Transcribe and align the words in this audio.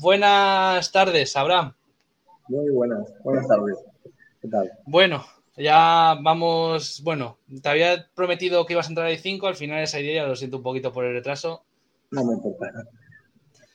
buenas 0.00 0.90
tardes, 0.90 1.36
Abraham. 1.36 1.72
Muy 2.48 2.70
buenas, 2.70 3.12
buenas 3.22 3.46
tardes. 3.46 3.78
¿Qué 4.40 4.48
tal? 4.48 4.70
Bueno, 4.86 5.24
ya 5.56 6.18
vamos, 6.22 7.02
bueno, 7.04 7.38
te 7.62 7.68
había 7.68 8.08
prometido 8.14 8.64
que 8.64 8.72
ibas 8.72 8.86
a 8.86 8.90
entrar 8.90 9.06
a 9.06 9.16
5, 9.16 9.46
al 9.46 9.56
final 9.56 9.82
esa 9.82 10.00
idea, 10.00 10.26
lo 10.26 10.36
siento 10.36 10.56
un 10.58 10.62
poquito 10.62 10.92
por 10.92 11.04
el 11.04 11.12
retraso. 11.12 11.62
No 12.10 12.24
me 12.24 12.34
importa. 12.34 12.72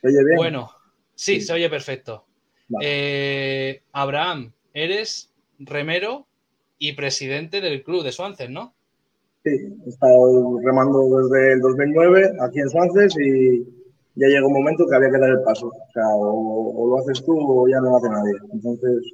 ¿Se 0.01 0.07
oye 0.07 0.23
bien? 0.23 0.35
Bueno, 0.37 0.71
sí, 1.13 1.41
se 1.41 1.53
oye 1.53 1.69
perfecto. 1.69 2.25
Eh, 2.81 3.83
Abraham, 3.93 4.51
eres 4.73 5.31
remero 5.59 6.25
y 6.79 6.93
presidente 6.93 7.61
del 7.61 7.83
club 7.83 8.03
de 8.03 8.11
Suances, 8.11 8.49
¿no? 8.49 8.73
Sí, 9.43 9.51
he 9.51 9.89
estado 9.89 10.59
remando 10.63 11.21
desde 11.21 11.53
el 11.53 11.61
2009 11.61 12.33
aquí 12.41 12.59
en 12.59 12.69
Suances 12.69 13.15
y 13.19 13.84
ya 14.15 14.27
llegó 14.27 14.47
un 14.47 14.53
momento 14.53 14.85
que 14.87 14.95
había 14.95 15.11
que 15.11 15.19
dar 15.19 15.29
el 15.29 15.41
paso. 15.41 15.67
O 15.67 15.91
sea, 15.93 16.07
o, 16.07 16.87
lo 16.87 16.97
haces 16.99 17.23
tú 17.25 17.33
o 17.37 17.67
ya 17.67 17.79
no 17.79 17.91
lo 17.91 17.97
hace 17.97 18.09
nadie. 18.09 18.33
Entonces, 18.53 19.13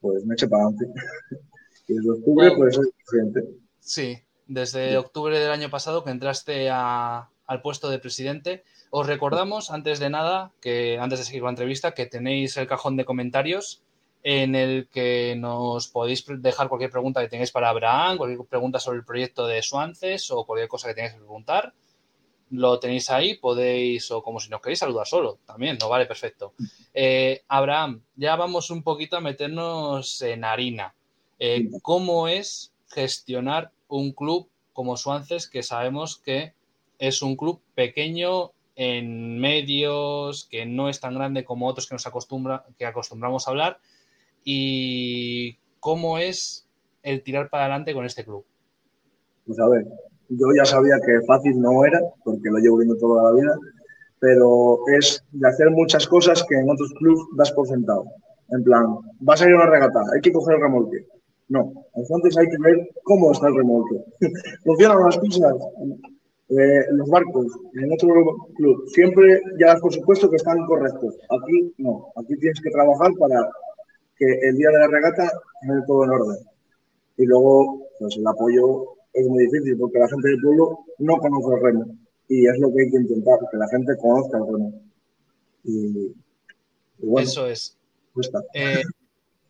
pues 0.00 0.24
me 0.24 0.34
eché 0.34 0.48
para 0.48 0.64
adelante. 0.64 0.86
y 1.88 1.94
desde 1.94 2.10
octubre, 2.10 2.50
pues 2.56 2.74
soy 2.74 2.88
presidente. 2.96 3.44
Sí, 3.80 4.18
desde 4.46 4.96
octubre 4.96 5.38
del 5.38 5.50
año 5.50 5.70
pasado 5.70 6.04
que 6.04 6.10
entraste 6.10 6.70
al 6.70 7.62
puesto 7.62 7.90
de 7.90 7.98
presidente. 7.98 8.64
Os 8.90 9.06
recordamos, 9.06 9.70
antes 9.70 9.98
de 9.98 10.10
nada, 10.10 10.52
que 10.60 10.98
antes 10.98 11.18
de 11.18 11.24
seguir 11.24 11.42
la 11.42 11.50
entrevista, 11.50 11.92
que 11.92 12.06
tenéis 12.06 12.56
el 12.56 12.66
cajón 12.66 12.96
de 12.96 13.04
comentarios 13.04 13.82
en 14.22 14.56
el 14.56 14.88
que 14.88 15.36
nos 15.38 15.86
podéis 15.86 16.24
dejar 16.26 16.68
cualquier 16.68 16.90
pregunta 16.90 17.20
que 17.20 17.28
tengáis 17.28 17.52
para 17.52 17.68
Abraham, 17.68 18.16
cualquier 18.16 18.44
pregunta 18.48 18.80
sobre 18.80 18.98
el 18.98 19.04
proyecto 19.04 19.46
de 19.46 19.62
Suances 19.62 20.30
o 20.32 20.44
cualquier 20.44 20.68
cosa 20.68 20.88
que 20.88 20.94
tengáis 20.94 21.14
que 21.14 21.20
preguntar. 21.20 21.72
Lo 22.50 22.78
tenéis 22.78 23.10
ahí, 23.10 23.36
podéis, 23.36 24.10
o 24.10 24.22
como 24.22 24.38
si 24.38 24.48
nos 24.48 24.60
queréis 24.60 24.78
saludar 24.78 25.06
solo, 25.06 25.38
también, 25.46 25.78
no 25.80 25.88
vale, 25.88 26.06
perfecto. 26.06 26.52
Eh, 26.94 27.42
Abraham, 27.48 28.02
ya 28.14 28.36
vamos 28.36 28.70
un 28.70 28.82
poquito 28.82 29.16
a 29.16 29.20
meternos 29.20 30.22
en 30.22 30.44
harina. 30.44 30.94
Eh, 31.38 31.68
¿Cómo 31.82 32.28
es 32.28 32.72
gestionar 32.88 33.72
un 33.88 34.12
club 34.12 34.48
como 34.72 34.96
Suances, 34.96 35.48
que 35.48 35.62
sabemos 35.62 36.18
que 36.18 36.52
es 36.98 37.22
un 37.22 37.36
club 37.36 37.60
pequeño 37.74 38.52
en 38.76 39.38
medios, 39.38 40.44
que 40.44 40.66
no 40.66 40.88
es 40.88 41.00
tan 41.00 41.14
grande 41.14 41.44
como 41.44 41.66
otros 41.66 41.88
que 41.88 41.94
nos 41.94 42.06
acostumbra, 42.06 42.66
que 42.78 42.84
acostumbramos 42.84 43.46
a 43.46 43.50
hablar, 43.50 43.80
y 44.44 45.56
cómo 45.80 46.18
es 46.18 46.68
el 47.02 47.22
tirar 47.22 47.48
para 47.48 47.64
adelante 47.64 47.94
con 47.94 48.04
este 48.04 48.24
club. 48.24 48.44
Pues 49.46 49.58
a 49.58 49.68
ver, 49.68 49.86
yo 50.28 50.46
ya 50.56 50.64
sabía 50.64 50.96
que 51.04 51.24
fácil 51.26 51.60
no 51.60 51.84
era, 51.84 52.00
porque 52.24 52.50
lo 52.50 52.58
llevo 52.58 52.78
viendo 52.78 52.96
toda 52.96 53.30
la 53.30 53.40
vida, 53.40 53.58
pero 54.18 54.78
es 54.98 55.22
de 55.32 55.48
hacer 55.48 55.70
muchas 55.70 56.06
cosas 56.06 56.44
que 56.48 56.56
en 56.56 56.70
otros 56.70 56.92
clubes 56.98 57.22
das 57.36 57.52
por 57.52 57.66
sentado. 57.66 58.04
En 58.50 58.62
plan, 58.62 58.86
vas 59.20 59.42
a 59.42 59.48
ir 59.48 59.54
una 59.54 59.66
regata, 59.66 60.00
hay 60.14 60.20
que 60.20 60.32
coger 60.32 60.56
el 60.56 60.62
remolque. 60.62 61.06
No, 61.48 61.72
entonces 61.94 62.36
hay 62.36 62.48
que 62.48 62.58
ver 62.58 62.90
cómo 63.04 63.32
está 63.32 63.48
el 63.48 63.56
remolque. 63.56 64.04
Funcionan 64.64 65.04
las 65.04 65.18
cosas, 65.18 65.54
eh, 66.48 66.84
los 66.92 67.08
barcos, 67.08 67.46
en 67.74 67.92
otro 67.92 68.36
club, 68.56 68.84
siempre 68.88 69.40
ya 69.58 69.76
por 69.76 69.92
supuesto 69.92 70.30
que 70.30 70.36
están 70.36 70.64
correctos. 70.66 71.16
Aquí 71.28 71.74
no, 71.78 72.08
aquí 72.16 72.36
tienes 72.36 72.60
que 72.60 72.70
trabajar 72.70 73.12
para 73.18 73.48
que 74.16 74.26
el 74.42 74.56
día 74.56 74.70
de 74.70 74.78
la 74.78 74.88
regata 74.88 75.24
esté 75.24 75.86
todo 75.86 76.04
en 76.04 76.10
orden. 76.10 76.38
Y 77.16 77.26
luego, 77.26 77.82
pues 77.98 78.16
el 78.16 78.26
apoyo 78.26 78.95
es 79.16 79.26
muy 79.26 79.44
difícil 79.46 79.76
porque 79.78 79.98
la 79.98 80.08
gente 80.08 80.28
del 80.28 80.40
pueblo 80.40 80.78
no 80.98 81.16
conoce 81.18 81.54
el 81.54 81.62
remo. 81.62 81.86
Y 82.28 82.46
es 82.46 82.58
lo 82.58 82.72
que 82.72 82.82
hay 82.82 82.90
que 82.90 82.96
intentar, 82.98 83.38
que 83.50 83.56
la 83.56 83.68
gente 83.68 83.96
conozca 83.96 84.38
el 84.38 84.44
remo. 84.46 84.82
Y, 85.64 86.14
bueno, 86.98 87.26
Eso 87.26 87.48
es. 87.48 87.78
Eh, 88.54 88.82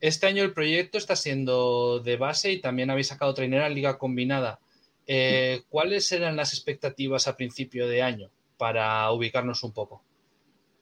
este 0.00 0.26
año 0.26 0.42
el 0.42 0.52
proyecto 0.52 0.98
está 0.98 1.16
siendo 1.16 2.00
de 2.00 2.16
base 2.16 2.52
y 2.52 2.60
también 2.60 2.90
habéis 2.90 3.08
sacado 3.08 3.34
trainera 3.34 3.66
en 3.66 3.74
Liga 3.74 3.98
Combinada. 3.98 4.60
Eh, 5.06 5.62
¿Cuáles 5.68 6.10
eran 6.12 6.36
las 6.36 6.52
expectativas 6.52 7.28
a 7.28 7.36
principio 7.36 7.88
de 7.88 8.02
año 8.02 8.30
para 8.58 9.10
ubicarnos 9.12 9.62
un 9.64 9.72
poco? 9.72 10.02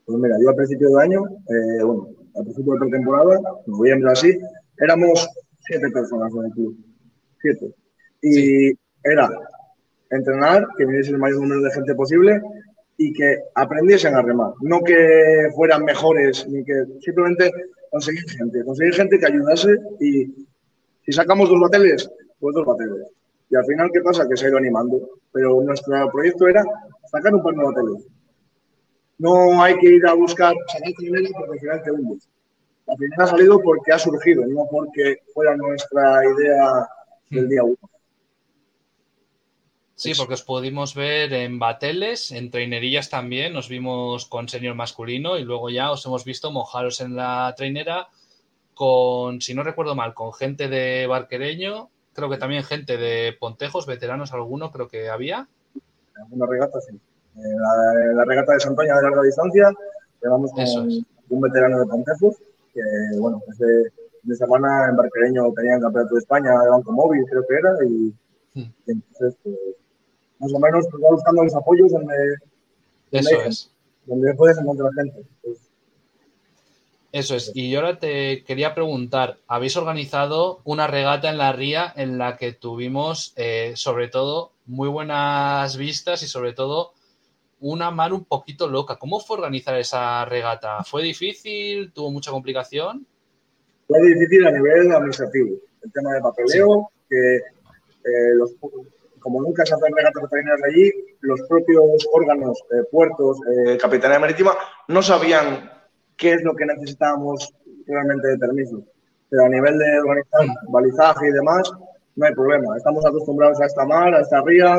Pues 0.05 0.19
mira, 0.19 0.37
yo 0.43 0.51
a 0.51 0.55
principio 0.55 0.89
de 0.91 1.03
año, 1.03 1.23
eh, 1.25 1.83
bueno, 1.83 2.09
al 2.35 2.45
principio 2.45 2.75
de 2.75 2.79
pretemporada, 2.81 3.41
noviembre 3.67 4.11
así, 4.13 4.39
éramos 4.79 5.27
siete 5.61 5.91
personas 5.91 6.33
en 6.35 6.45
el 6.45 6.53
club. 6.53 6.77
Siete. 7.41 7.75
Y 8.25 8.73
era 9.03 9.31
entrenar, 10.11 10.67
que 10.77 10.87
viniese 10.87 11.11
el 11.11 11.19
mayor 11.19 11.41
número 11.41 11.63
de 11.63 11.71
gente 11.73 11.95
posible 11.95 12.41
y 12.97 13.13
que 13.13 13.39
aprendiesen 13.55 14.15
a 14.15 14.23
remar. 14.23 14.53
No 14.63 14.81
que 14.83 15.51
fueran 15.55 15.85
mejores, 15.85 16.47
ni 16.49 16.65
que 16.65 16.85
simplemente 17.01 17.51
conseguir 17.91 18.29
gente. 18.31 18.65
Conseguir 18.65 18.95
gente 18.95 19.19
que 19.19 19.27
ayudase 19.27 19.77
y 20.01 20.27
si 21.05 21.13
sacamos 21.13 21.49
dos 21.49 21.61
bateles, 21.61 22.11
pues 22.41 22.55
dos 22.55 22.65
bateles. 22.65 23.09
Y 23.51 23.57
al 23.57 23.65
final, 23.67 23.91
¿qué 23.93 24.01
pasa? 24.01 24.27
Que 24.29 24.37
se 24.37 24.47
ha 24.47 24.49
ido 24.49 24.59
animando. 24.59 25.09
Pero 25.33 25.61
nuestro 25.63 26.11
proyecto 26.11 26.49
era 26.49 26.65
sacar 27.11 27.35
un 27.35 27.43
par 27.43 27.55
de 27.55 27.65
bateles 27.65 28.07
no 29.19 29.63
hay 29.63 29.79
que 29.79 29.89
ir 29.89 30.07
a 30.07 30.15
buscar 30.15 30.55
sacar 30.69 30.93
primero 30.97 31.29
porque 31.37 31.53
al 31.53 31.61
final 31.61 31.83
te 31.83 31.91
hundes. 31.93 32.29
La 32.87 32.97
primera 32.97 33.25
ha 33.25 33.29
salido 33.29 33.61
porque 33.61 33.93
ha 33.93 33.99
surgido, 33.99 34.45
no 34.47 34.67
porque 34.71 35.19
fuera 35.33 35.57
nuestra 35.57 36.23
idea 36.27 36.87
del 37.31 37.49
día 37.49 37.65
uno. 37.65 37.79
Sí, 39.97 40.13
porque 40.17 40.35
os 40.35 40.43
pudimos 40.43 40.95
ver 40.95 41.33
en 41.33 41.61
bateles, 41.61 42.33
en 42.33 42.51
trainerillas 42.51 43.11
también, 43.11 43.53
nos 43.53 43.69
vimos 43.69 44.27
con 44.27 44.49
senior 44.49 44.75
masculino 44.75 45.39
y 45.39 45.45
luego 45.45 45.71
ya 45.71 45.93
os 45.93 46.05
hemos 46.05 46.25
visto 46.25 46.51
mojaros 46.51 47.01
en 47.01 47.15
la 47.15 47.55
trainera 47.57 48.09
con, 48.75 49.41
si 49.41 49.55
no 49.55 49.63
recuerdo 49.63 49.95
mal, 49.95 50.13
con 50.13 50.33
gente 50.33 50.69
de 50.69 51.07
Barquereño, 51.07 51.91
creo 52.13 52.29
que 52.29 52.39
también 52.39 52.65
gente 52.65 52.97
de 52.97 53.37
Pontejos, 53.39 53.87
veteranos 53.87 54.33
alguno 54.33 54.73
creo 54.73 54.89
que 54.89 55.09
había. 55.09 55.49
Una 56.31 56.47
regata, 56.47 56.81
sí. 56.81 56.99
En 57.37 58.17
la, 58.17 58.25
regata 58.25 58.55
de 58.55 58.61
Santoña 58.61 58.97
de 58.97 59.03
larga 59.03 59.23
distancia, 59.23 59.73
llevamos 60.23 60.53
con 60.53 61.05
un 61.29 61.41
veterano 61.41 61.79
de 61.79 61.87
Pontejos, 61.87 62.37
que 62.73 62.81
bueno, 63.19 63.41
desde 63.47 63.93
de 64.25 64.37
semana 64.37 64.89
en 64.89 64.97
Barquereño 64.97 65.53
tenían 65.53 65.81
campeonato 65.81 66.15
de 66.15 66.21
España 66.21 66.51
de 66.63 66.71
Banco 66.71 66.93
Móvil, 66.93 67.25
creo 67.29 67.45
que 67.47 67.55
era, 67.55 67.77
y, 67.85 68.15
hmm. 68.55 68.73
entonces, 68.87 69.37
pues, 69.43 69.57
más 70.39 70.53
o 70.53 70.59
menos, 70.59 70.87
pues 70.91 71.03
va 71.03 71.11
buscando 71.11 71.45
los 71.45 71.55
apoyos 71.55 71.93
donde, 71.93 72.15
Eso 73.11 73.43
es. 73.43 73.71
donde 74.07 74.35
puedes 74.35 74.59
encontrar 74.59 74.93
gente. 74.95 75.25
Pues. 75.43 75.71
Eso 77.13 77.37
es. 77.37 77.53
Y 77.55 77.71
yo 77.71 77.79
ahora 77.79 77.99
te 77.99 78.43
quería 78.43 78.75
preguntar, 78.75 79.39
habéis 79.47 79.77
organizado 79.77 80.61
una 80.65 80.89
regata 80.89 81.31
en 81.31 81.39
la 81.39 81.53
ría 81.53 81.93
en 81.95 82.19
la 82.19 82.37
que 82.37 82.53
tuvimos, 82.53 83.33
eh, 83.37 83.73
sobre 83.77 84.09
todo, 84.09 84.51
muy 84.67 84.89
buenas 84.89 85.77
vistas 85.77 86.23
y 86.25 86.27
sobre 86.27 86.55
todo 86.55 86.93
una 87.61 87.91
mar 87.91 88.13
un 88.13 88.25
poquito 88.25 88.69
loca. 88.69 88.97
¿Cómo 88.97 89.21
fue 89.21 89.37
organizar 89.37 89.79
esa 89.79 90.25
regata? 90.25 90.83
¿Fue 90.83 91.03
difícil? 91.03 91.93
¿Tuvo 91.93 92.11
mucha 92.11 92.31
complicación? 92.31 93.07
Fue 93.87 94.03
difícil 94.03 94.47
a 94.47 94.51
nivel 94.51 94.91
administrativo. 94.91 95.57
El 95.83 95.93
tema 95.93 96.15
de 96.15 96.21
papeleo, 96.21 96.91
que 97.09 97.37
eh, 97.37 98.35
como 99.25 99.41
nunca 99.41 99.65
se 99.65 99.75
hacen 99.75 99.97
regatas 99.97 100.31
de 100.31 100.69
allí, 100.69 100.93
los 101.23 101.41
propios 101.49 102.07
órganos, 102.13 102.63
eh, 102.71 102.85
puertos, 102.91 103.39
eh, 103.51 103.79
Capitanía 103.79 104.19
Marítima, 104.19 104.53
no 104.89 105.01
sabían 105.01 105.71
qué 106.15 106.35
es 106.35 106.43
lo 106.43 106.55
que 106.55 106.67
necesitábamos 106.67 107.55
realmente 107.87 108.29
de 108.29 108.37
permiso. 108.37 108.83
Pero 109.31 109.47
a 109.47 109.49
nivel 109.49 109.79
de 109.79 109.99
organizar 110.01 110.47
balizaje 110.69 111.29
y 111.29 111.33
demás, 111.33 111.73
no 112.17 112.27
hay 112.27 112.35
problema. 112.35 112.77
Estamos 112.77 113.03
acostumbrados 113.07 113.59
a 113.63 113.65
esta 113.65 113.87
mar, 113.87 114.15
a 114.15 114.21
esta 114.21 114.43
ría, 114.43 114.77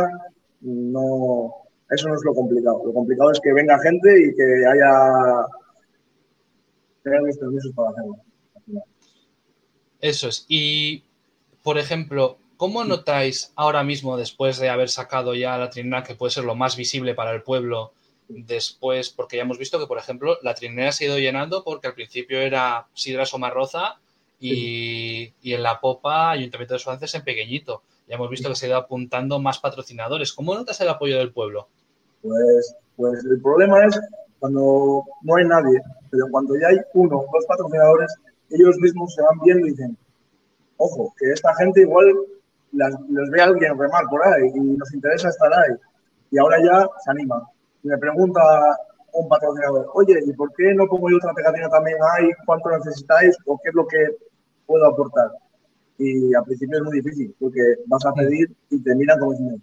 no, 0.62 1.52
eso 1.90 2.08
no 2.08 2.14
es 2.14 2.22
lo 2.24 2.36
complicado. 2.36 2.84
Lo 2.86 2.94
complicado 2.94 3.32
es 3.32 3.40
que 3.40 3.52
venga 3.52 3.80
gente 3.80 4.28
y 4.28 4.36
que 4.36 4.64
haya 4.68 5.48
los 7.04 7.38
permisos 7.40 7.72
para 7.76 7.90
hacerlo. 7.90 8.16
Eso 10.02 10.28
es. 10.28 10.46
Y, 10.48 11.04
por 11.64 11.80
ejemplo, 11.80 12.38
¿cómo 12.58 12.84
notáis 12.84 13.52
ahora 13.56 13.84
mismo, 13.84 14.18
después 14.18 14.58
de 14.60 14.70
haber 14.70 14.90
sacado 14.90 15.34
ya 15.34 15.58
la 15.58 15.70
trinera, 15.70 16.04
que 16.04 16.16
puede 16.16 16.32
ser 16.32 16.44
lo 16.44 16.56
más 16.56 16.76
visible 16.76 17.14
para 17.14 17.32
el 17.32 17.44
pueblo, 17.44 17.94
después, 18.28 19.10
porque 19.10 19.38
ya 19.38 19.44
hemos 19.44 19.58
visto 19.58 19.80
que, 19.80 19.88
por 19.88 19.98
ejemplo, 19.98 20.38
la 20.42 20.56
trinera 20.56 20.92
se 20.92 21.06
ha 21.06 21.08
ido 21.08 21.20
llenando 21.20 21.64
porque 21.64 21.88
al 21.88 21.94
principio 21.94 22.40
era 22.40 22.88
Sidra 22.94 23.26
Somarroza 23.26 24.00
y, 24.40 25.34
y 25.42 25.54
en 25.54 25.64
la 25.64 25.80
popa 25.80 26.32
Ayuntamiento 26.32 26.74
de 26.74 26.80
Suances 26.80 27.14
en 27.16 27.24
pequeñito. 27.24 27.84
Ya 28.08 28.16
hemos 28.16 28.30
visto 28.30 28.50
que 28.50 28.56
se 28.56 28.66
ha 28.66 28.70
ido 28.70 28.78
apuntando 28.78 29.40
más 29.40 29.60
patrocinadores. 29.60 30.34
¿Cómo 30.34 30.54
notas 30.56 30.80
el 30.82 30.90
apoyo 30.90 31.18
del 31.18 31.32
pueblo? 31.32 31.68
Pues, 32.22 32.76
pues 32.96 33.24
el 33.26 33.42
problema 33.42 33.86
es 33.86 34.00
cuando 34.40 35.04
no 35.22 35.36
hay 35.36 35.46
nadie, 35.46 35.82
pero 36.10 36.26
cuando 36.30 36.56
ya 36.60 36.68
hay 36.68 36.78
uno 36.94 37.18
o 37.18 37.30
dos 37.34 37.46
patrocinadores, 37.48 38.14
ellos 38.50 38.78
mismos 38.78 39.14
se 39.14 39.22
van 39.22 39.40
viendo 39.44 39.68
y 39.68 39.72
dicen, 39.72 39.98
ojo, 40.78 41.14
que 41.18 41.32
esta 41.32 41.54
gente 41.56 41.82
igual 41.82 42.14
les 42.76 43.30
ve 43.30 43.42
a 43.42 43.46
alguien 43.46 43.78
remar 43.78 44.04
por 44.10 44.26
ahí 44.26 44.50
y 44.54 44.60
nos 44.60 44.94
interesa 44.94 45.30
estar 45.30 45.52
ahí. 45.54 45.76
Y 46.32 46.38
ahora 46.38 46.58
ya 46.62 46.88
se 47.04 47.12
anima. 47.12 47.42
Y 47.84 47.88
me 47.88 47.98
pregunta, 47.98 48.42
un 49.14 49.30
patrocinador, 49.30 49.90
oye, 49.94 50.20
¿y 50.26 50.34
por 50.34 50.54
qué 50.54 50.74
no 50.74 50.88
pongo 50.88 51.10
yo 51.10 51.18
otra 51.18 51.34
pegatina 51.34 51.70
también 51.70 51.98
ahí? 52.16 52.30
¿Cuánto 52.46 52.70
necesitáis? 52.70 53.36
¿O 53.46 53.60
qué 53.62 53.70
es 53.70 53.76
lo 53.76 53.88
que 53.88 53.98
puedo 54.66 54.86
aportar? 54.86 55.32
Y 55.98 56.34
al 56.34 56.44
principio 56.44 56.78
es 56.78 56.84
muy 56.84 57.02
difícil, 57.02 57.34
porque 57.40 57.62
vas 57.88 58.06
a 58.06 58.14
pedir 58.14 58.54
y 58.70 58.82
te 58.84 58.96
miran 58.96 59.20
como 59.20 59.32
diciendo, 59.32 59.58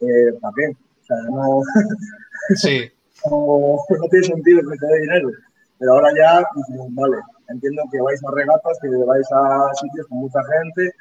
eh, 0.00 0.32
¿para 0.40 0.54
qué? 0.56 0.68
O 0.68 1.04
sea, 1.04 1.16
no, 1.30 1.62
sí. 2.56 2.90
no, 3.28 3.78
tiene 4.10 4.26
sentido 4.26 4.60
que 4.70 4.78
te 4.78 4.86
dé 4.86 5.00
dinero. 5.00 5.30
Pero 5.78 5.92
ahora 5.94 6.10
ya, 6.16 6.46
vale, 6.90 7.16
entiendo 7.48 7.82
que 7.90 8.00
vais 8.00 8.20
a 8.24 8.30
regatas, 8.30 8.78
que 8.80 8.88
vais 8.88 9.26
a 9.32 9.74
sitios 9.74 10.06
con 10.06 10.18
mucha 10.18 10.38
gente 10.44 10.92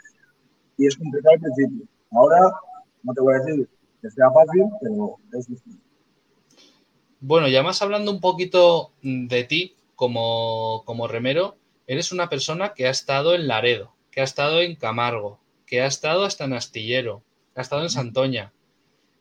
y 0.82 0.88
es 0.88 0.96
complicado 0.96 1.36
al 1.36 1.42
principio. 1.42 1.86
Ahora, 2.12 2.40
no 3.04 3.14
te 3.14 3.22
voy 3.22 3.36
a 3.36 3.40
decir 3.40 3.70
que 4.02 4.10
sea 4.10 4.32
fácil, 4.32 4.64
pero 4.82 5.18
es 5.32 5.48
difícil. 5.48 5.80
Bueno, 7.20 7.48
ya 7.48 7.62
más 7.62 7.84
hablando 7.84 8.10
un 8.10 8.20
poquito 8.20 8.92
de 9.04 9.44
ti 9.44 9.76
como, 9.96 10.82
como 10.86 11.08
remero, 11.08 11.56
eres 11.86 12.12
una 12.12 12.30
persona 12.30 12.74
que 12.74 12.88
ha 12.88 12.90
estado 12.90 13.36
en 13.36 13.48
Laredo, 13.48 13.94
que 14.10 14.22
ha 14.22 14.24
estado 14.24 14.62
en 14.62 14.76
Camargo, 14.76 15.40
que 15.68 15.82
ha 15.82 15.86
estado 15.86 16.24
hasta 16.24 16.46
en 16.46 16.54
Astillero, 16.54 17.22
que 17.54 17.60
ha 17.60 17.62
estado 17.62 17.84
en 17.84 17.92
Santoña. 17.92 18.52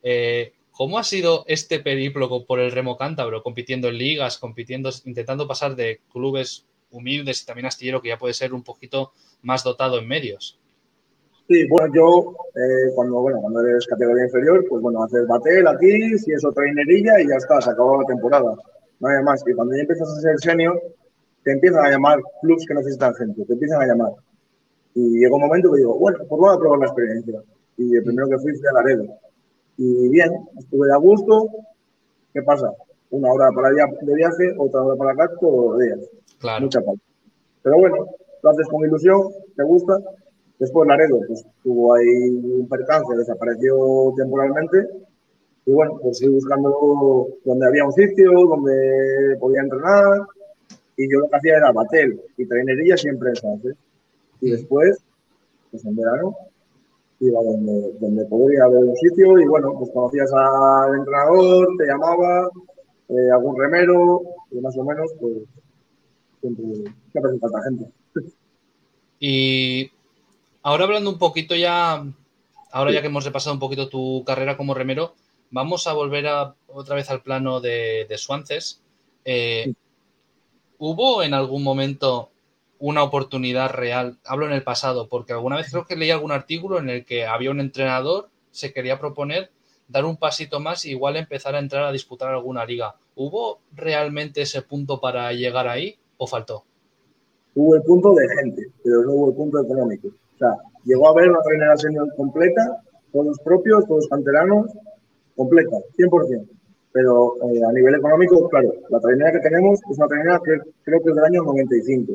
Eh, 0.01 0.53
¿Cómo 0.71 0.97
ha 0.97 1.03
sido 1.03 1.45
este 1.47 1.79
periplo 1.79 2.43
por 2.47 2.59
el 2.59 2.71
remo 2.71 2.97
cántabro, 2.97 3.43
compitiendo 3.43 3.89
en 3.89 3.99
ligas, 3.99 4.39
compitiendo, 4.39 4.89
intentando 5.05 5.47
pasar 5.47 5.75
de 5.75 6.01
clubes 6.11 6.65
humildes 6.89 7.43
y 7.43 7.45
también 7.45 7.67
astillero 7.67 8.01
que 8.01 8.09
ya 8.09 8.17
puede 8.17 8.33
ser 8.33 8.51
un 8.51 8.63
poquito 8.63 9.13
más 9.43 9.63
dotado 9.63 9.99
en 9.99 10.07
medios? 10.07 10.60
Sí, 11.47 11.67
bueno, 11.67 11.93
yo 11.93 12.35
eh, 12.55 12.91
cuando, 12.95 13.21
bueno, 13.21 13.39
cuando 13.41 13.61
eres 13.61 13.85
categoría 13.87 14.23
inferior, 14.25 14.65
pues 14.69 14.81
bueno, 14.81 15.03
haces 15.03 15.27
batel 15.27 15.67
aquí, 15.67 16.17
si 16.19 16.31
es 16.31 16.45
otra 16.45 16.63
trainerilla 16.63 17.19
y 17.21 17.27
ya 17.27 17.35
está, 17.35 17.59
se 17.61 17.71
acabó 17.71 18.01
la 18.01 18.07
temporada. 18.07 18.55
No 18.99 19.07
hay 19.07 19.23
más. 19.23 19.43
Y 19.45 19.53
cuando 19.53 19.75
ya 19.75 19.81
empiezas 19.81 20.09
a 20.09 20.21
ser 20.21 20.39
senior, 20.39 20.81
te 21.43 21.51
empiezan 21.51 21.85
a 21.85 21.91
llamar 21.91 22.19
clubs 22.41 22.65
que 22.65 22.73
necesitan 22.73 23.15
gente, 23.15 23.45
te 23.45 23.53
empiezan 23.53 23.81
a 23.81 23.87
llamar. 23.87 24.11
Y 24.93 25.19
llegó 25.19 25.35
un 25.35 25.43
momento 25.43 25.71
que 25.71 25.79
digo, 25.79 25.97
bueno, 25.97 26.19
pues 26.27 26.39
voy 26.39 26.55
a 26.55 26.59
probar 26.59 26.79
la 26.79 26.85
experiencia. 26.85 27.41
Y 27.77 27.95
el 27.95 28.03
primero 28.03 28.29
que 28.29 28.37
fui 28.37 28.55
fue 28.55 28.69
a 28.69 28.73
Laredo. 28.73 29.05
Y 29.77 30.09
bien, 30.09 30.31
estuve 30.57 30.91
a 30.91 30.97
gusto. 30.97 31.49
¿Qué 32.33 32.41
pasa? 32.43 32.71
Una 33.09 33.31
hora 33.31 33.49
para 33.53 33.69
allá 33.69 33.85
de 34.01 34.13
viaje, 34.13 34.53
otra 34.57 34.83
hora 34.83 34.95
para 34.95 35.11
acá, 35.11 35.31
todos 35.39 35.71
los 35.71 35.79
días. 35.79 35.99
Claro. 36.39 36.65
Mucha 36.65 36.81
falta. 36.81 37.01
Pero 37.63 37.77
bueno, 37.77 38.07
lo 38.43 38.49
haces 38.49 38.67
con 38.67 38.85
ilusión, 38.85 39.21
te 39.55 39.63
gusta 39.63 39.97
Después 40.61 40.87
Laredo, 40.87 41.19
pues 41.27 41.43
tuvo 41.63 41.95
ahí 41.95 42.05
un 42.05 42.67
percance, 42.69 43.17
desapareció 43.17 44.13
temporalmente. 44.15 44.87
Y 45.65 45.71
bueno, 45.71 45.97
pues 45.99 46.19
fui 46.19 46.29
buscando 46.29 47.29
donde 47.43 47.65
había 47.65 47.83
un 47.83 47.91
sitio, 47.93 48.31
donde 48.31 49.37
podía 49.39 49.61
entrenar. 49.61 50.21
Y 50.97 51.11
yo 51.11 51.21
lo 51.21 51.29
que 51.29 51.35
hacía 51.37 51.57
era 51.57 51.71
batel 51.71 52.21
y 52.37 52.45
trainería 52.45 52.95
siempre 52.95 53.35
¿sabes? 53.37 53.75
Y 54.39 54.51
después, 54.51 54.99
pues 55.71 55.83
en 55.83 55.95
verano, 55.95 56.37
iba 57.21 57.41
donde, 57.41 57.93
donde 57.99 58.25
podría 58.25 58.65
haber 58.65 58.83
un 58.83 58.95
sitio 58.97 59.39
y 59.39 59.47
bueno, 59.47 59.73
pues 59.79 59.89
conocías 59.89 60.31
al 60.31 60.95
entrenador, 60.95 61.69
te 61.79 61.87
llamaba, 61.87 62.51
eh, 63.09 63.31
algún 63.33 63.57
remero, 63.57 64.21
y 64.51 64.59
más 64.59 64.77
o 64.77 64.83
menos, 64.83 65.11
pues 65.19 65.37
siempre, 66.39 66.65
siempre 67.11 67.31
hace 67.31 67.39
falta 67.39 67.63
gente. 67.63 67.85
Y 69.19 69.91
Ahora 70.63 70.83
hablando 70.83 71.09
un 71.09 71.17
poquito 71.17 71.55
ya, 71.55 72.05
ahora 72.71 72.91
ya 72.91 73.01
que 73.01 73.07
hemos 73.07 73.25
repasado 73.25 73.55
un 73.55 73.59
poquito 73.59 73.89
tu 73.89 74.23
carrera 74.23 74.57
como 74.57 74.75
remero, 74.75 75.15
vamos 75.49 75.87
a 75.87 75.93
volver 75.93 76.27
a, 76.27 76.53
otra 76.67 76.95
vez 76.95 77.09
al 77.09 77.23
plano 77.23 77.61
de, 77.61 78.07
Suances. 78.17 78.79
Eh, 79.25 79.73
¿Hubo 80.77 81.23
en 81.23 81.33
algún 81.33 81.63
momento 81.63 82.29
una 82.77 83.01
oportunidad 83.01 83.71
real? 83.71 84.19
Hablo 84.23 84.45
en 84.45 84.53
el 84.53 84.61
pasado, 84.61 85.07
porque 85.07 85.33
alguna 85.33 85.55
vez 85.55 85.71
creo 85.71 85.85
que 85.85 85.95
leí 85.95 86.11
algún 86.11 86.31
artículo 86.31 86.77
en 86.77 86.89
el 86.89 87.05
que 87.05 87.25
había 87.25 87.49
un 87.49 87.59
entrenador, 87.59 88.29
se 88.51 88.71
quería 88.71 88.99
proponer 88.99 89.49
dar 89.87 90.05
un 90.05 90.15
pasito 90.15 90.59
más 90.59 90.85
y 90.85 90.91
igual 90.91 91.17
empezar 91.17 91.55
a 91.55 91.59
entrar 91.59 91.85
a 91.85 91.91
disputar 91.91 92.29
alguna 92.29 92.65
liga. 92.65 92.95
¿Hubo 93.15 93.59
realmente 93.73 94.43
ese 94.43 94.61
punto 94.61 95.01
para 95.01 95.33
llegar 95.33 95.67
ahí 95.67 95.97
o 96.17 96.27
faltó? 96.27 96.63
Hubo 97.55 97.75
el 97.75 97.81
punto 97.81 98.13
de 98.13 98.27
gente, 98.29 98.67
pero 98.83 99.01
no 99.03 99.11
hubo 99.11 99.29
el 99.29 99.35
punto 99.35 99.59
económico 99.59 100.09
sea, 100.41 100.57
llegó 100.85 101.07
a 101.07 101.11
haber 101.11 101.29
una 101.29 101.41
trainera 101.41 101.77
senior 101.77 102.07
completa, 102.15 102.81
todos 103.11 103.39
propios, 103.39 103.85
todos 103.87 104.07
canteranos, 104.07 104.71
completa, 105.35 105.77
100%. 105.97 106.47
Pero 106.93 107.35
eh, 107.43 107.61
a 107.67 107.71
nivel 107.71 107.95
económico, 107.95 108.49
claro, 108.49 108.73
la 108.89 108.99
trainera 108.99 109.31
que 109.31 109.39
tenemos 109.39 109.79
es 109.89 109.97
una 109.97 110.07
trainera 110.07 110.41
que 110.43 110.59
creo 110.83 111.01
que 111.01 111.09
es 111.09 111.15
del 111.15 111.23
año 111.23 111.43
95. 111.43 112.13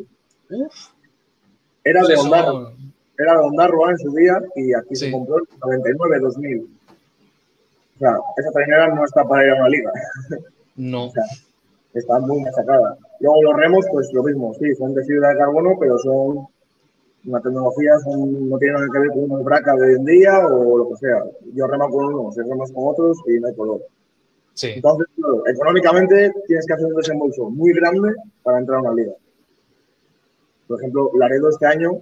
Era 1.83 2.03
de 2.03 2.17
Ondarro. 2.17 2.73
Era 3.19 3.33
de 3.33 3.39
Ondarroa 3.39 3.93
en 3.93 3.99
su 3.99 4.13
día 4.13 4.39
y 4.55 4.75
aquí 4.75 4.95
se 4.95 5.11
compró 5.11 5.39
en 5.39 5.59
99, 5.61 6.21
2000. 6.21 6.61
O 6.61 7.99
sea, 7.99 8.19
esa 8.37 8.51
trainera 8.53 8.89
no 8.95 9.05
está 9.05 9.25
para 9.25 9.47
ir 9.47 9.53
a 9.53 9.57
una 9.57 9.69
liga. 9.69 9.93
No. 10.77 11.11
está 11.95 12.19
muy 12.19 12.43
machacada. 12.43 12.99
Luego 13.21 13.43
los 13.45 13.57
remos, 13.57 13.87
pues 13.91 14.13
lo 14.13 14.23
mismo, 14.23 14.53
sí, 14.61 14.75
son 14.75 14.93
de 14.95 15.03
fibra 15.05 15.31
de 15.31 15.39
carbono, 15.39 15.77
pero 15.81 15.97
son 15.99 16.47
una 17.27 17.41
tecnología 17.41 17.93
no 18.07 18.59
tiene 18.59 18.75
nada 18.75 18.87
que 18.93 18.99
ver 19.01 19.09
con 19.11 19.31
una 19.31 19.43
braca 19.43 19.75
de 19.75 19.89
hoy 19.89 19.95
en 19.95 20.05
día 20.05 20.47
o 20.47 20.79
lo 20.79 20.89
que 20.91 20.97
sea. 20.97 21.25
Yo 21.55 21.67
remo 21.67 21.91
con 21.91 22.15
unos, 22.15 22.37
remos 22.37 22.71
con 22.73 22.89
otros 22.89 23.19
y 23.27 23.41
no 23.41 23.49
hay 23.49 23.55
color. 23.55 23.81
Sí. 24.55 24.69
Entonces, 24.77 25.09
económicamente 25.47 26.33
tienes 26.47 26.67
que 26.67 26.73
hacer 26.73 26.87
un 26.87 26.95
desembolso 26.95 27.51
muy 27.51 27.73
grande 27.73 28.15
para 28.43 28.59
entrar 28.59 28.79
a 28.79 28.83
una 28.83 28.95
liga. 28.95 29.13
Por 30.69 30.81
ejemplo, 30.81 31.11
Laredo 31.19 31.51
este 31.51 31.67
año, 31.67 32.01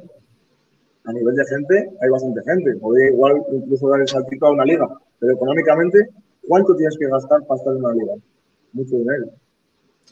a 1.04 1.12
nivel 1.12 1.34
de 1.34 1.44
gente, 1.46 1.90
hay 2.00 2.10
bastante 2.10 2.42
gente. 2.44 2.76
Podría 2.76 3.08
igual 3.08 3.42
incluso 3.50 3.88
dar 3.88 4.00
el 4.00 4.08
saltito 4.08 4.46
a 4.46 4.52
una 4.52 4.64
liga. 4.64 4.88
Pero 5.18 5.32
económicamente, 5.32 6.10
¿cuánto 6.46 6.76
tienes 6.76 6.96
que 6.98 7.08
gastar 7.08 7.44
para 7.46 7.58
estar 7.58 7.74
en 7.74 7.84
una 7.84 7.94
liga? 7.94 8.14
Mucho 8.72 8.96
dinero. 8.96 9.26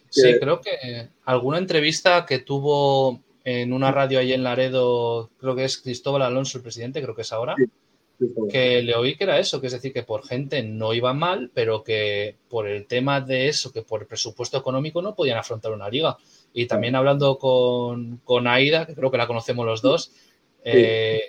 Sí, 0.09 0.39
creo 0.39 0.61
que 0.61 1.09
alguna 1.25 1.59
entrevista 1.59 2.27
que 2.27 2.41
tuvo 2.41 3.22
en 3.45 3.73
una 3.73 3.91
radio 3.91 4.19
ahí 4.19 4.33
en 4.33 4.45
Laredo, 4.45 5.31
creo 5.39 5.55
que 5.55 5.65
es 5.65 5.79
Cristóbal 5.79 6.23
Alonso 6.23 6.59
el 6.59 6.63
presidente, 6.63 7.03
creo 7.03 7.15
que 7.15 7.23
es 7.23 7.33
ahora, 7.33 7.57
que 8.51 8.83
le 8.83 8.95
oí 8.95 9.17
que 9.17 9.25
era 9.25 9.39
eso, 9.39 9.61
que 9.61 9.67
es 9.67 9.73
decir, 9.73 9.93
que 9.93 10.03
por 10.03 10.25
gente 10.25 10.63
no 10.63 10.95
iba 10.95 11.13
mal, 11.13 11.51
pero 11.53 11.83
que 11.83 12.37
por 12.49 12.69
el 12.69 12.87
tema 12.87 13.21
de 13.21 13.49
eso, 13.49 13.73
que 13.73 13.83
por 13.83 14.03
el 14.03 14.07
presupuesto 14.07 14.59
económico 14.59 15.03
no 15.03 15.15
podían 15.15 15.39
afrontar 15.39 15.73
una 15.73 15.89
liga. 15.89 16.17
Y 16.53 16.67
también 16.67 16.95
hablando 16.95 17.39
con, 17.39 18.19
con 18.19 18.47
Aida, 18.47 18.87
que 18.87 18.95
creo 18.95 19.11
que 19.11 19.19
la 19.19 19.27
conocemos 19.27 19.67
los 19.67 19.83
dos, 19.83 20.13
eh, 20.65 21.21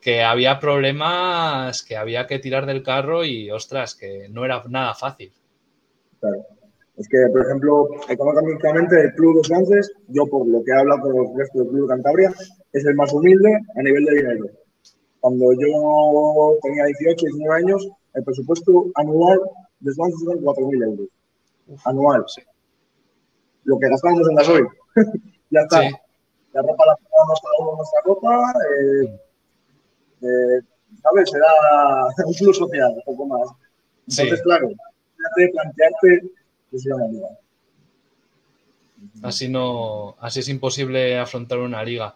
que 0.00 0.22
había 0.22 0.60
problemas, 0.60 1.82
que 1.82 1.96
había 1.96 2.26
que 2.26 2.38
tirar 2.38 2.66
del 2.66 2.82
carro 2.82 3.24
y, 3.24 3.50
ostras, 3.50 3.94
que 3.94 4.28
no 4.28 4.44
era 4.44 4.62
nada 4.68 4.94
fácil. 4.94 5.32
Claro. 6.20 6.46
Es 7.00 7.08
que, 7.08 7.16
por 7.32 7.40
ejemplo, 7.40 7.88
económicamente 8.10 9.00
el 9.00 9.14
Club 9.14 9.38
de 9.38 9.48
Sánchez, 9.48 9.90
yo 10.08 10.26
por 10.26 10.46
lo 10.46 10.62
que 10.62 10.70
he 10.70 10.78
hablado 10.78 11.00
con 11.00 11.16
el 11.16 11.34
resto 11.34 11.60
del 11.60 11.68
Club 11.68 11.82
de 11.84 11.88
Cantabria, 11.88 12.30
es 12.74 12.84
el 12.84 12.94
más 12.94 13.10
humilde 13.14 13.58
a 13.74 13.82
nivel 13.82 14.04
de 14.04 14.16
dinero. 14.16 14.44
Cuando 15.18 15.50
yo 15.54 16.58
tenía 16.62 16.84
18, 16.84 17.24
19 17.24 17.56
años, 17.56 17.88
el 18.12 18.22
presupuesto 18.22 18.84
anual 18.96 19.40
de 19.80 19.94
Sánchez 19.94 20.18
eran 20.28 20.44
4.000 20.44 20.84
euros. 20.84 21.08
anual. 21.86 22.24
Sí. 22.26 22.42
Lo 23.64 23.78
que 23.78 23.88
gastamos 23.88 24.28
en 24.28 24.34
gasoil. 24.34 24.66
ya 25.50 25.60
está. 25.60 25.80
La 26.52 26.60
ropa 26.60 26.84
la 26.84 26.96
pagamos 26.96 27.40
cada 27.40 27.54
uno 27.60 27.76
nuestra 27.76 28.00
ropa. 28.04 28.52
Eh, 28.76 29.20
eh, 30.20 30.60
¿Sabes? 31.02 31.30
Será 31.30 31.46
un 32.26 32.34
plus 32.34 32.58
social, 32.58 32.92
un 32.94 33.02
poco 33.04 33.26
más. 33.26 33.48
Entonces, 34.06 34.42
claro, 34.42 34.68
plantearte 35.52 36.30
Así 39.22 39.48
no, 39.48 40.16
así 40.20 40.40
es 40.40 40.48
imposible 40.48 41.18
afrontar 41.18 41.58
una 41.58 41.82
liga. 41.82 42.14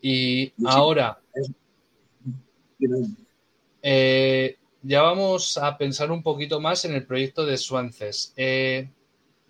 Y 0.00 0.52
ahora, 0.64 1.18
eh, 3.82 4.56
ya 4.82 5.02
vamos 5.02 5.58
a 5.58 5.76
pensar 5.76 6.10
un 6.10 6.22
poquito 6.22 6.60
más 6.60 6.84
en 6.84 6.94
el 6.94 7.06
proyecto 7.06 7.46
de 7.46 7.56
Suances. 7.56 8.32
Eh, 8.36 8.88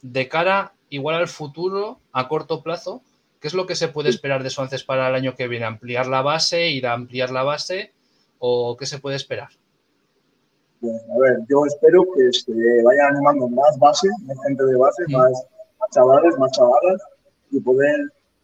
de 0.03 0.29
cara 0.29 0.75
igual 0.91 1.17
al 1.17 1.29
futuro, 1.29 2.01
a 2.13 2.29
corto 2.29 2.63
plazo, 2.63 3.03
¿qué 3.41 3.49
es 3.49 3.55
lo 3.55 3.67
que 3.67 3.77
se 3.77 3.89
puede 3.89 4.11
esperar 4.11 4.43
de 4.43 4.51
Suances 4.51 4.85
para 4.85 5.09
el 5.09 5.15
año 5.15 5.35
que 5.35 5.49
viene? 5.49 5.65
¿Ampliar 5.65 6.07
la 6.07 6.23
base, 6.23 6.69
ir 6.69 6.87
a 6.87 6.93
ampliar 6.93 7.31
la 7.31 7.45
base 7.45 7.93
o 8.39 8.77
qué 8.77 8.87
se 8.87 8.99
puede 8.99 9.17
esperar? 9.17 9.49
Pues, 10.83 11.01
a 11.15 11.19
ver, 11.21 11.39
yo 11.49 11.65
espero 11.65 12.03
que 12.13 12.33
se 12.33 12.83
vayan 12.83 13.15
animando 13.15 13.47
más 13.51 13.79
base, 13.79 14.09
más 14.27 14.37
gente 14.45 14.65
de 14.65 14.77
base, 14.77 15.05
más, 15.11 15.31
chavales, 15.93 16.37
más 16.39 16.51
chavalas, 16.51 17.01
y 17.53 17.61
poder 17.61 18.01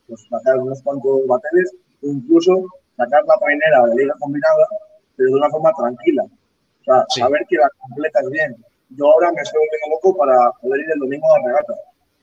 pues, 0.06 0.24
sacar 0.30 0.56
unos 0.58 0.80
cuantos 0.82 1.26
bateles, 1.26 1.74
incluso 2.02 2.64
sacar 2.96 3.24
la 3.26 3.36
trainera 3.38 3.86
de 3.86 3.96
liga 3.96 4.14
combinada, 4.20 4.68
pero 5.16 5.30
de 5.30 5.36
una 5.36 5.50
forma 5.50 5.72
tranquila. 5.76 6.22
O 6.22 6.84
sea, 6.84 7.04
saber 7.08 7.44
que 7.48 7.56
la 7.56 7.68
completas 7.80 8.30
bien. 8.30 8.56
Yo 8.90 9.06
ahora 9.12 9.32
me 9.32 9.42
estoy 9.42 9.58
volviendo 9.58 9.96
loco 9.96 10.16
para 10.16 10.52
poder 10.62 10.80
ir 10.80 10.92
el 10.92 11.00
domingo 11.00 11.26
a 11.26 11.38
la 11.40 11.46
regata. 11.46 11.74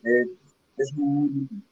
eh, 0.05 0.25
es 0.77 0.93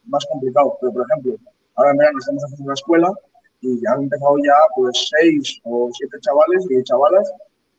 más 0.05 0.25
complicado. 0.25 0.77
Pero, 0.81 0.91
por 0.91 1.05
ejemplo, 1.09 1.35
ahora 1.75 1.91
en 1.91 1.97
verano 1.97 2.19
estamos 2.19 2.43
haciendo 2.43 2.65
una 2.65 2.73
escuela 2.73 3.13
y 3.62 3.81
ya 3.81 3.93
han 3.93 4.03
empezado 4.03 4.38
ya 4.43 4.53
pues 4.75 5.12
seis 5.17 5.62
o 5.63 5.89
siete 5.93 6.17
chavales 6.19 6.67
y 6.69 6.83
chavalas 6.83 7.31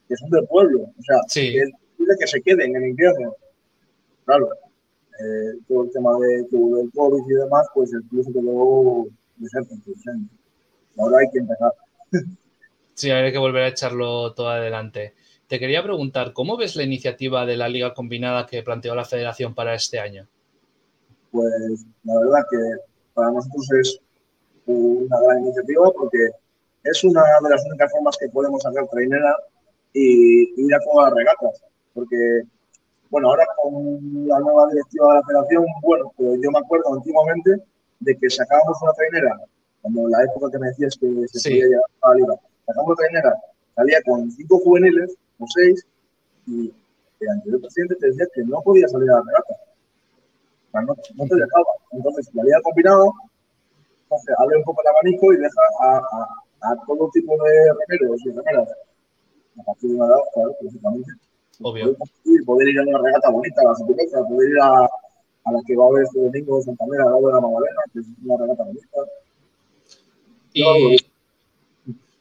que 0.09 0.17
son 0.17 0.31
del 0.31 0.47
pueblo. 0.47 0.83
O 0.83 1.03
sea, 1.03 1.17
sí. 1.29 1.57
es 1.57 1.71
que 2.19 2.27
se 2.27 2.41
queden 2.43 2.77
en 2.77 2.89
invierno. 2.89 3.35
Claro, 4.25 4.49
eh, 5.21 5.59
todo 5.69 5.85
el 5.85 5.93
tema 5.93 6.19
de, 6.19 6.43
del 6.51 6.91
COVID 6.95 7.23
y 7.31 7.35
demás, 7.35 7.67
pues 7.75 7.93
el 7.93 8.03
club 8.05 8.25
se 8.25 8.33
quedó 8.33 9.07
desértico. 9.37 9.93
Ahora 10.99 11.19
hay 11.19 11.31
que 11.31 11.39
empezar. 11.39 11.73
Sí, 12.97 13.11
hay 13.11 13.33
que 13.33 13.39
volver 13.39 13.65
a 13.65 13.69
echarlo 13.69 14.35
todo 14.35 14.51
adelante. 14.51 15.15
Te 15.49 15.59
quería 15.59 15.83
preguntar, 15.83 16.33
¿cómo 16.33 16.57
ves 16.57 16.77
la 16.77 16.85
iniciativa 16.85 17.45
de 17.45 17.57
la 17.57 17.69
Liga 17.69 17.93
Combinada 17.93 18.47
que 18.47 18.63
planteó 18.63 18.95
la 18.95 19.05
Federación 19.05 19.53
para 19.53 19.75
este 19.75 19.99
año? 19.99 20.29
Pues 21.33 21.85
la 22.05 22.21
verdad 22.21 22.47
que 22.49 22.57
para 23.13 23.33
nosotros 23.33 23.69
es 23.81 24.01
una 24.67 25.21
gran 25.21 25.41
iniciativa 25.41 25.91
porque 25.93 26.31
es 26.85 27.03
una 27.03 27.21
de 27.43 27.51
las 27.51 27.65
únicas 27.67 27.91
formas 27.91 28.17
que 28.17 28.29
podemos 28.29 28.63
sacar 28.63 28.87
trainera 28.87 29.37
y 29.95 30.67
ir 30.67 30.75
a 30.75 30.79
todas 30.81 31.09
las 31.11 31.15
regatas. 31.15 31.63
Porque, 31.95 32.43
bueno, 33.11 33.29
ahora 33.31 33.47
con 33.63 34.29
la 34.29 34.39
nueva 34.41 34.67
directiva 34.71 35.09
de 35.09 35.15
la 35.15 35.23
federación, 35.27 35.65
bueno, 35.83 36.13
pues 36.17 36.39
yo 36.43 36.51
me 36.51 36.59
acuerdo 36.59 36.95
antiguamente 36.95 37.57
de 38.01 38.17
que 38.19 38.29
sacábamos 38.29 38.77
una 38.83 38.93
trainera, 38.93 39.41
como 39.81 40.09
la 40.09 40.23
época 40.25 40.51
que 40.51 40.59
me 40.59 40.67
decías 40.69 40.97
que 41.01 41.07
se 41.29 41.39
Sí. 41.39 41.55
llegar 41.55 41.81
a 42.03 42.09
la 42.11 42.15
liga, 42.17 42.35
sacábamos 42.67 42.89
una 42.89 42.97
trainera, 42.97 43.35
salía 43.75 43.99
con 44.05 44.31
cinco 44.31 44.59
juveniles 44.59 45.17
o 45.39 45.47
seis 45.55 45.87
y 46.47 46.73
el 47.21 47.29
anterior 47.29 47.61
presidente 47.63 47.95
te 47.97 48.09
decía 48.09 48.27
que 48.35 48.43
no 48.45 48.61
podía 48.63 48.89
salir 48.89 49.09
a 49.11 49.15
la 49.15 49.23
regata. 49.23 49.55
O 49.55 50.71
sea, 50.73 50.81
no, 50.83 50.95
no 51.15 51.25
te 51.27 51.35
dejaba. 51.37 51.67
Entonces, 51.93 52.29
la 52.35 52.43
liga 52.43 52.61
combinada 52.63 53.05
entonces, 54.05 54.35
abre 54.39 54.57
un 54.59 54.65
poco 54.65 54.83
el 54.83 54.89
abanico 54.89 55.33
y 55.33 55.37
deja 55.39 55.61
a, 55.81 55.97
a, 55.97 56.73
a 56.73 56.77
todo 56.87 57.09
tipo 57.13 57.33
de 57.43 57.73
remeros 57.89 58.21
y 58.27 58.31
remeras, 58.31 58.69
a 59.59 59.63
partir 59.63 59.91
de 59.91 59.97
una 59.97 60.07
edad, 60.07 60.19
claro, 60.33 60.57
lógicamente, 60.61 61.13
Obvio. 61.61 61.97
poder, 61.97 62.45
poder 62.45 62.69
ir 62.69 62.81
a 62.81 62.83
una 62.83 62.99
regata 62.99 63.31
bonita, 63.31 63.61
a 63.61 63.65
la 63.65 64.27
poder 64.29 64.49
ir 64.51 64.61
a, 64.61 64.89
a 65.45 65.53
la 65.53 65.61
que 65.67 65.77
va 65.77 65.85
a 65.85 65.89
haber 65.89 66.05
este 66.05 66.21
domingo 66.21 66.57
en 66.57 66.63
Santander, 66.63 67.01
al 67.01 67.07
lado 67.07 67.27
de 67.27 67.33
la 67.33 67.41
Magdalena, 67.41 67.83
que 67.93 68.01
es 68.01 68.07
una 68.25 68.37
regata 68.39 68.65
bonita. 68.65 68.99
¿Y 70.53 70.97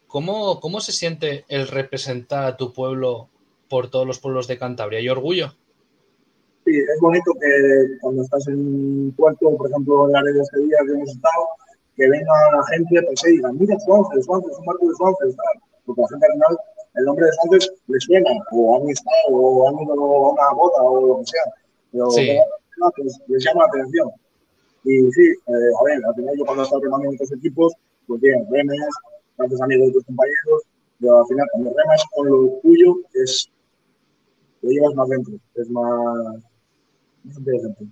cómo, 0.08 0.60
cómo 0.60 0.80
se 0.80 0.92
siente 0.92 1.46
el 1.48 1.68
representar 1.68 2.46
a 2.46 2.58
tu 2.58 2.74
pueblo 2.74 3.30
por 3.70 3.90
todos 3.90 4.06
los 4.06 4.20
pueblos 4.20 4.48
de 4.48 4.58
Cantabria? 4.58 5.00
¿Y 5.00 5.10
orgullo? 5.10 5.54
Sí, 6.66 6.72
es 6.78 7.00
bonito 7.02 7.32
que 7.42 7.98
cuando 8.00 8.24
estás 8.24 8.48
en 8.48 9.12
Puerto, 9.18 9.56
por 9.58 9.70
ejemplo, 9.70 10.06
en 10.06 10.14
la 10.14 10.22
red 10.22 10.34
de 10.34 10.42
este 10.42 10.60
día 10.62 10.78
que 10.86 10.94
hemos 10.94 11.10
estado, 11.10 11.44
que 11.96 12.10
venga 12.10 12.34
la 12.56 12.64
gente 12.74 13.02
pues, 13.06 13.24
y 13.26 13.32
digan, 13.32 13.58
mira 13.58 13.78
Suárez, 13.80 14.26
Suárez, 14.26 14.48
es 14.50 14.60
un 14.60 14.66
barco 14.66 14.88
de 14.88 14.96
Suárez, 14.96 15.36
porque 15.86 16.02
la 16.02 16.08
gente 16.08 16.26
al 16.26 16.34
final, 16.34 16.58
el 16.96 17.06
nombre 17.06 17.26
de 17.26 17.32
Suárez 17.34 17.72
le 17.88 18.00
suena, 18.00 18.30
o 18.52 18.78
han 18.78 18.90
estado, 18.90 19.16
o 19.30 19.68
han 19.70 19.80
ido 19.80 19.94
a 19.94 20.32
una 20.32 20.54
boda, 20.54 20.82
o 20.84 21.08
lo 21.08 21.20
que 21.20 21.26
sea, 21.26 21.54
pero 21.92 22.10
Sí. 22.12 22.38
pues, 22.96 23.20
les 23.28 23.44
llama 23.44 23.64
la 23.66 23.70
atención. 23.70 24.12
Y 24.86 25.12
sí, 25.12 25.22
eh, 25.48 25.52
a 25.80 25.84
ver, 25.86 26.06
al 26.06 26.16
final 26.16 26.36
yo 26.38 26.46
cuando 26.46 26.64
he 26.64 26.66
estado 26.66 26.82
remando 26.82 27.08
en 27.10 27.16
otros 27.16 27.32
equipos, 27.32 27.74
pues 28.06 28.22
bien, 28.22 28.46
remes, 28.52 28.78
haces 29.38 29.62
amigos 29.62 29.88
de 29.88 29.94
tus 29.94 30.04
compañeros, 30.06 30.64
pero 31.00 31.20
al 31.22 31.28
final 31.28 31.48
cuando 31.54 31.74
remas 31.76 32.04
con 32.14 32.30
lo 32.30 32.60
tuyo, 32.62 32.98
es, 33.14 33.50
lo 34.62 34.70
llevas 34.70 34.94
más 34.96 35.10
dentro, 35.10 35.34
es 35.56 35.70
más, 35.70 36.44
más 37.24 37.38
interesante. 37.38 37.86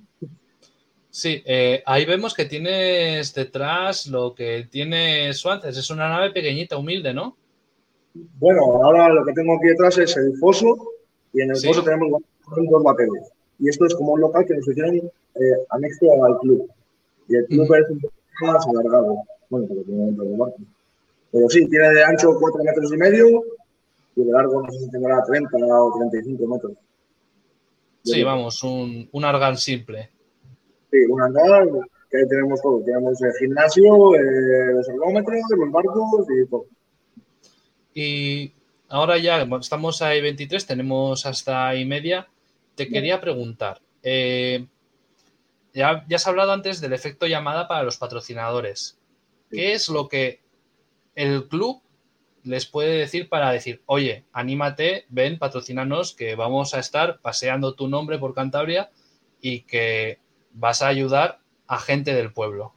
Sí, 1.09 1.43
eh, 1.45 1.83
ahí 1.85 2.05
vemos 2.05 2.33
que 2.33 2.45
tienes 2.45 3.33
detrás 3.33 4.07
lo 4.07 4.33
que 4.33 4.67
tiene 4.71 5.33
Suárez. 5.33 5.75
Es 5.75 5.89
una 5.89 6.07
nave 6.07 6.31
pequeñita, 6.31 6.77
humilde, 6.77 7.13
¿no? 7.13 7.35
Bueno, 8.13 8.61
ahora 8.83 9.09
lo 9.09 9.25
que 9.25 9.33
tengo 9.33 9.55
aquí 9.55 9.67
detrás 9.67 9.97
es 9.97 10.15
el 10.17 10.35
foso 10.37 10.75
y 11.33 11.41
en 11.41 11.51
el 11.51 11.55
Sí. 11.55 11.67
foso 11.67 11.83
tenemos 11.83 12.21
dos 12.55 12.83
baterías. 12.83 13.31
Y 13.59 13.69
esto 13.69 13.85
es 13.85 13.95
como 13.95 14.13
un 14.13 14.21
local 14.21 14.45
que 14.45 14.55
nos 14.55 14.67
hicieron 14.67 14.95
eh, 14.95 15.65
anexo 15.69 16.25
al 16.25 16.37
club. 16.39 16.69
Y 17.29 17.35
el 17.35 17.45
club 17.45 17.73
es 17.75 17.89
un 17.89 17.99
poco 18.01 18.13
más 18.41 18.67
alargado. 18.67 19.15
Bueno, 19.49 19.67
pero 19.69 19.81
tiene 19.83 20.05
dentro 20.05 20.23
del 20.25 20.37
barco. 20.37 20.57
Pero 21.31 21.49
sí, 21.49 21.65
tiene 21.67 21.89
de 21.93 22.03
ancho 22.03 22.35
4 22.39 22.63
metros 22.63 22.91
y 22.93 22.97
medio 22.97 23.43
y 24.17 24.23
de 24.25 24.31
largo 24.31 24.61
no 24.61 24.69
sé 24.71 24.79
si 24.79 24.89
tendrá 24.91 25.23
30 25.23 25.49
o 25.57 25.97
35 25.97 26.47
metros. 26.47 26.73
Sí, 28.03 28.23
vamos, 28.23 28.61
un, 28.63 29.07
un 29.11 29.25
argan 29.25 29.55
simple. 29.57 30.09
Sí, 30.89 30.97
un 31.09 31.21
hangar 31.21 31.67
que 32.09 32.17
ahí 32.17 32.27
tenemos 32.27 32.61
todo. 32.61 32.81
Tenemos 32.83 33.21
el 33.21 33.31
gimnasio, 33.39 34.15
eh, 34.15 34.73
los 34.73 34.89
ergómetros, 34.89 35.39
los 35.57 35.71
barcos 35.71 36.25
y 36.29 36.45
todo. 36.49 36.65
Y 37.93 38.53
ahora 38.89 39.17
ya 39.17 39.41
estamos 39.59 40.01
a 40.01 40.09
23, 40.09 40.65
tenemos 40.65 41.25
hasta 41.25 41.75
y 41.75 41.85
media. 41.85 42.27
Te 42.75 42.87
quería 42.87 43.19
preguntar, 43.19 43.81
eh, 44.01 44.65
ya, 45.73 46.05
ya 46.07 46.15
has 46.15 46.27
hablado 46.27 46.51
antes 46.51 46.81
del 46.81 46.93
efecto 46.93 47.27
llamada 47.27 47.67
para 47.67 47.83
los 47.83 47.97
patrocinadores. 47.97 48.97
¿Qué 49.49 49.73
es 49.73 49.89
lo 49.89 50.07
que 50.07 50.39
el 51.15 51.47
club 51.47 51.81
les 52.43 52.65
puede 52.65 52.97
decir 52.97 53.29
para 53.29 53.51
decir, 53.51 53.81
oye, 53.85 54.25
anímate, 54.31 55.05
ven, 55.09 55.37
patrocínanos, 55.37 56.15
que 56.15 56.35
vamos 56.35 56.73
a 56.73 56.79
estar 56.79 57.19
paseando 57.21 57.75
tu 57.75 57.87
nombre 57.87 58.17
por 58.17 58.33
Cantabria 58.33 58.89
y 59.39 59.61
que 59.61 60.19
vas 60.53 60.81
a 60.81 60.87
ayudar 60.87 61.39
a 61.67 61.79
gente 61.79 62.13
del 62.13 62.33
pueblo? 62.33 62.73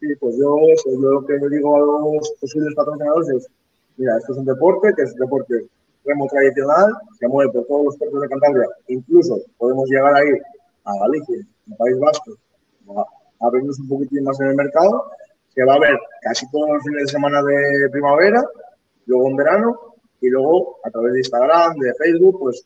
Sí, 0.00 0.08
pues 0.18 0.36
yo, 0.36 0.56
eso, 0.72 0.90
yo 0.90 1.12
lo 1.12 1.26
que 1.26 1.34
digo 1.34 1.76
a 1.76 1.80
los 1.80 2.30
posibles 2.40 2.74
patrocinadores 2.74 3.28
es, 3.28 3.50
mira, 3.96 4.16
esto 4.18 4.32
es 4.32 4.38
un 4.38 4.44
deporte 4.44 4.92
que 4.94 5.02
es 5.02 5.12
un 5.12 5.18
deporte 5.18 5.66
remo 6.04 6.26
tradicional, 6.28 6.94
se 7.18 7.28
mueve 7.28 7.52
por 7.52 7.66
todos 7.66 7.84
los 7.86 7.96
puertos 7.96 8.20
de 8.20 8.28
Cantabria, 8.28 8.68
incluso 8.88 9.38
podemos 9.56 9.88
llegar 9.88 10.14
a 10.14 10.24
ir 10.24 10.40
a 10.84 10.98
Galicia, 10.98 11.36
al 11.70 11.76
País 11.76 11.98
Vasco, 12.00 12.32
a, 12.96 13.46
a 13.46 13.50
vernos 13.50 13.78
un 13.78 13.88
poquitín 13.88 14.24
más 14.24 14.40
en 14.40 14.48
el 14.48 14.56
mercado, 14.56 15.10
se 15.48 15.64
va 15.64 15.74
a 15.74 15.78
ver 15.78 15.98
casi 16.22 16.50
todos 16.50 16.68
los 16.70 16.82
fines 16.82 17.02
de 17.04 17.08
semana 17.08 17.42
de 17.42 17.88
primavera, 17.90 18.42
luego 19.06 19.28
en 19.28 19.36
verano, 19.36 19.78
y 20.20 20.30
luego 20.30 20.78
a 20.84 20.90
través 20.90 21.12
de 21.12 21.18
Instagram, 21.18 21.76
de 21.78 21.94
Facebook, 21.94 22.38
pues 22.40 22.64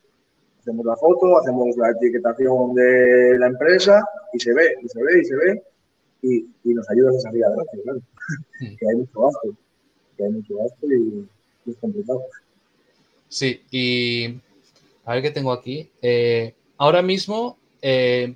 hacemos 0.61 0.85
la 0.85 0.97
foto, 0.97 1.39
hacemos 1.39 1.77
la 1.77 1.91
etiquetación 1.91 2.75
de 2.75 3.39
la 3.39 3.47
empresa 3.47 4.05
y 4.33 4.39
se 4.39 4.53
ve, 4.53 4.75
y 4.83 4.89
se 4.89 5.03
ve, 5.03 5.21
y 5.21 5.25
se 5.25 5.37
ve, 5.37 5.63
y, 6.23 6.51
y 6.65 6.75
nos 6.75 6.89
ayudas 6.91 7.17
a 7.17 7.21
salir 7.21 7.45
adelante, 7.45 7.81
claro. 7.83 8.01
Que 8.79 8.89
hay 8.89 8.97
mucho 8.97 9.21
gasto, 9.21 9.57
que 10.17 10.25
hay 10.25 10.31
mucho 10.31 10.57
gasto 10.57 10.87
y, 10.87 11.29
es 11.71 11.77
complicado. 11.79 12.23
Sí, 13.29 13.63
y 13.71 14.41
a 15.05 15.15
ver 15.15 15.23
qué 15.23 15.31
tengo 15.31 15.53
aquí. 15.53 15.91
Eh, 16.01 16.55
ahora 16.79 17.03
mismo 17.03 17.59
eh, 17.83 18.35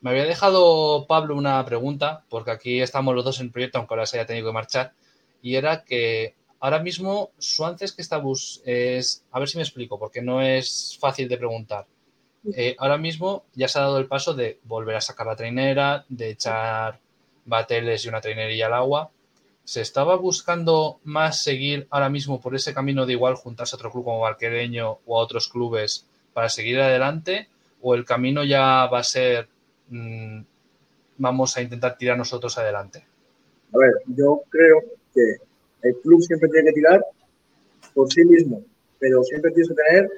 me 0.00 0.10
había 0.10 0.24
dejado 0.24 1.06
Pablo 1.06 1.36
una 1.36 1.64
pregunta, 1.64 2.24
porque 2.28 2.50
aquí 2.50 2.80
estamos 2.80 3.14
los 3.14 3.24
dos 3.24 3.40
en 3.40 3.46
el 3.46 3.52
proyecto, 3.52 3.78
aunque 3.78 3.94
ahora 3.94 4.06
se 4.06 4.18
haya 4.18 4.26
tenido 4.26 4.48
que 4.48 4.54
marchar, 4.54 4.92
y 5.42 5.54
era 5.54 5.84
que 5.84 6.34
ahora 6.60 6.80
mismo 6.80 7.30
Suances 7.38 7.92
que 7.92 8.02
está 8.02 8.18
bus 8.18 8.62
es, 8.64 9.24
a 9.30 9.38
ver 9.38 9.48
si 9.48 9.58
me 9.58 9.62
explico, 9.62 9.98
porque 9.98 10.22
no 10.22 10.42
es 10.42 10.96
fácil 11.00 11.28
de 11.28 11.38
preguntar. 11.38 11.86
Eh, 12.56 12.74
ahora 12.78 12.98
mismo 12.98 13.44
ya 13.54 13.68
se 13.68 13.78
ha 13.78 13.82
dado 13.82 13.98
el 13.98 14.06
paso 14.06 14.34
de 14.34 14.58
volver 14.64 14.96
a 14.96 15.00
sacar 15.00 15.26
la 15.26 15.36
trainera, 15.36 16.04
de 16.08 16.30
echar 16.30 16.98
bateles 17.44 18.04
y 18.04 18.08
una 18.08 18.20
trainerilla 18.20 18.66
al 18.66 18.74
agua. 18.74 19.10
¿Se 19.64 19.80
estaba 19.80 20.16
buscando 20.16 20.98
más 21.04 21.42
seguir 21.42 21.86
ahora 21.90 22.08
mismo 22.08 22.40
por 22.40 22.54
ese 22.54 22.74
camino 22.74 23.06
de 23.06 23.12
igual 23.12 23.36
juntarse 23.36 23.76
a 23.76 23.78
otro 23.78 23.92
club 23.92 24.04
como 24.04 24.20
Barquereño 24.20 24.98
o 25.06 25.18
a 25.18 25.22
otros 25.22 25.48
clubes 25.48 26.06
para 26.32 26.48
seguir 26.48 26.80
adelante? 26.80 27.48
¿O 27.80 27.94
el 27.94 28.04
camino 28.04 28.44
ya 28.44 28.86
va 28.86 28.98
a 28.98 29.04
ser 29.04 29.48
mmm, 29.88 30.40
vamos 31.18 31.56
a 31.56 31.62
intentar 31.62 31.96
tirar 31.96 32.18
nosotros 32.18 32.58
adelante? 32.58 33.04
A 33.72 33.78
ver, 33.78 33.92
yo 34.08 34.42
creo 34.48 34.82
que 35.14 35.36
el 35.82 35.96
club 36.00 36.20
siempre 36.22 36.48
tiene 36.48 36.70
que 36.70 36.74
tirar 36.74 37.04
por 37.94 38.12
sí 38.12 38.24
mismo, 38.24 38.62
pero 38.98 39.22
siempre 39.22 39.52
tienes 39.52 39.68
que 39.68 39.74
tener 39.74 40.10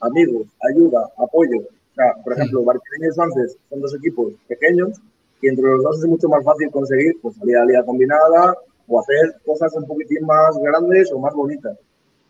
amigos, 0.00 0.46
ayuda, 0.70 1.10
apoyo. 1.18 1.58
O 1.58 1.94
sea, 1.94 2.14
por 2.22 2.32
ejemplo, 2.32 2.62
mm. 2.62 2.64
Barquereño 2.64 3.10
y 3.10 3.14
Suances 3.14 3.56
son 3.68 3.80
dos 3.80 3.94
equipos 3.94 4.34
pequeños 4.46 5.00
y 5.42 5.48
entre 5.48 5.64
los 5.64 5.82
dos 5.82 5.98
es 5.98 6.06
mucho 6.06 6.28
más 6.28 6.44
fácil 6.44 6.70
conseguir 6.70 7.16
pues, 7.20 7.36
salir 7.36 7.56
a 7.56 7.60
la 7.60 7.66
liga 7.66 7.84
combinada 7.84 8.56
o 8.88 9.00
hacer 9.00 9.36
cosas 9.44 9.74
un 9.74 9.86
poquitín 9.86 10.24
más 10.26 10.56
grandes 10.58 11.12
o 11.12 11.18
más 11.18 11.34
bonitas. 11.34 11.76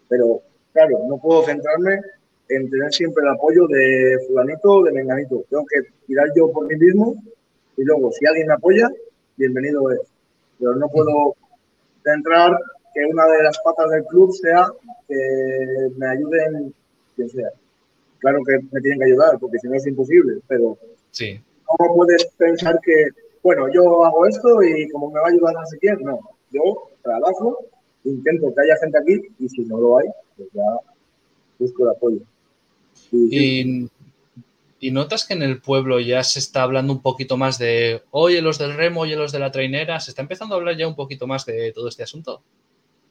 Pero, 0.09 0.41
claro, 0.73 0.99
no 1.09 1.19
puedo 1.19 1.43
centrarme 1.45 2.01
en 2.49 2.71
tener 2.71 2.93
siempre 2.93 3.23
el 3.23 3.31
apoyo 3.31 3.67
de 3.67 4.19
fulanito 4.27 4.71
o 4.71 4.85
de 4.85 4.93
menganito. 4.93 5.45
Tengo 5.49 5.65
que 5.67 5.81
tirar 6.07 6.29
yo 6.37 6.51
por 6.53 6.67
mí 6.67 6.77
mismo 6.77 7.15
y 7.77 7.85
luego, 7.85 8.13
si 8.13 8.27
alguien 8.27 8.47
me 8.47 8.55
apoya, 8.55 8.91
bienvenido 9.37 9.91
es. 9.91 10.01
Pero 10.59 10.75
no 10.77 10.89
puedo 10.89 11.35
centrar 12.05 12.59
que 12.95 13.05
una 13.05 13.27
de 13.27 13.43
las 13.43 13.59
patas 13.61 13.91
del 13.91 14.05
club 14.05 14.33
sea 14.33 14.69
que 15.09 15.91
me 15.97 16.07
ayuden 16.07 16.75
quien 17.17 17.29
sea. 17.29 17.51
Claro 18.19 18.39
que 18.47 18.59
me 18.71 18.81
tienen 18.81 19.01
que 19.01 19.07
ayudar, 19.07 19.39
porque 19.39 19.59
si 19.59 19.69
no 19.69 19.75
es 19.75 19.87
imposible, 19.87 20.41
pero 20.47 20.79
sí. 21.11 21.39
no 21.79 21.95
puedes 21.95 22.25
pensar 22.39 22.79
que, 22.83 23.09
bueno, 23.43 23.69
yo 23.73 24.05
hago 24.05 24.27
esto 24.27 24.63
y 24.63 24.89
como 24.91 25.11
me 25.11 25.21
va 25.21 25.27
a 25.27 25.31
ayudar 25.31 25.57
a 25.57 25.67
seguir, 25.67 26.01
no. 26.01 26.21
Yo 26.55 26.91
trabajo, 27.03 27.59
intento 28.05 28.55
que 28.55 28.63
haya 28.63 28.77
gente 28.81 28.99
aquí 28.99 29.35
y 29.39 29.49
si 29.49 29.63
no 29.63 29.81
lo 29.81 29.99
hay, 29.99 30.07
pues 30.37 30.49
ya 30.53 30.63
busco 31.59 31.83
el 31.85 31.91
apoyo. 31.91 32.21
Y, 33.11 33.89
y, 34.79 34.91
notas 34.93 35.27
que 35.27 35.35
en 35.35 35.43
el 35.43 35.61
pueblo 35.61 35.99
ya 35.99 36.23
se 36.23 36.39
está 36.39 36.63
hablando 36.63 36.93
un 36.93 37.03
poquito 37.03 37.37
más 37.37 37.59
de, 37.59 38.03
oye, 38.13 38.41
los 38.41 38.59
del 38.59 38.75
remo, 38.75 39.01
oye, 39.01 39.17
los 39.17 39.33
de 39.33 39.41
la 39.41 39.51
trainera, 39.51 39.99
se 39.99 40.13
está 40.13 40.23
empezando 40.23 40.55
a 40.55 40.59
hablar 40.59 40.77
ya 40.77 40.87
un 40.87 40.95
poquito 40.95 41.27
más 41.27 41.45
de 41.45 41.73
todo 41.73 41.89
este 41.89 42.05
asunto. 42.05 42.43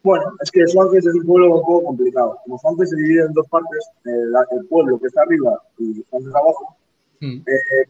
Bueno, 0.04 0.26
es 0.42 0.52
que 0.52 0.68
Suárez 0.68 1.06
es 1.06 1.16
un 1.16 1.26
pueblo 1.26 1.56
un 1.56 1.62
poco 1.62 1.84
complicado. 1.86 2.38
Como 2.44 2.60
Suárez 2.60 2.90
se 2.90 2.96
divide 2.98 3.26
en 3.26 3.34
dos 3.34 3.48
partes, 3.48 3.90
el, 4.06 4.68
pueblo 4.68 5.00
que 5.00 5.08
está 5.08 5.22
arriba 5.22 5.62
y 5.80 6.04
Suárez 6.10 6.28
abajo, 6.30 6.78
hmm. 7.20 7.38
eh, 7.38 7.90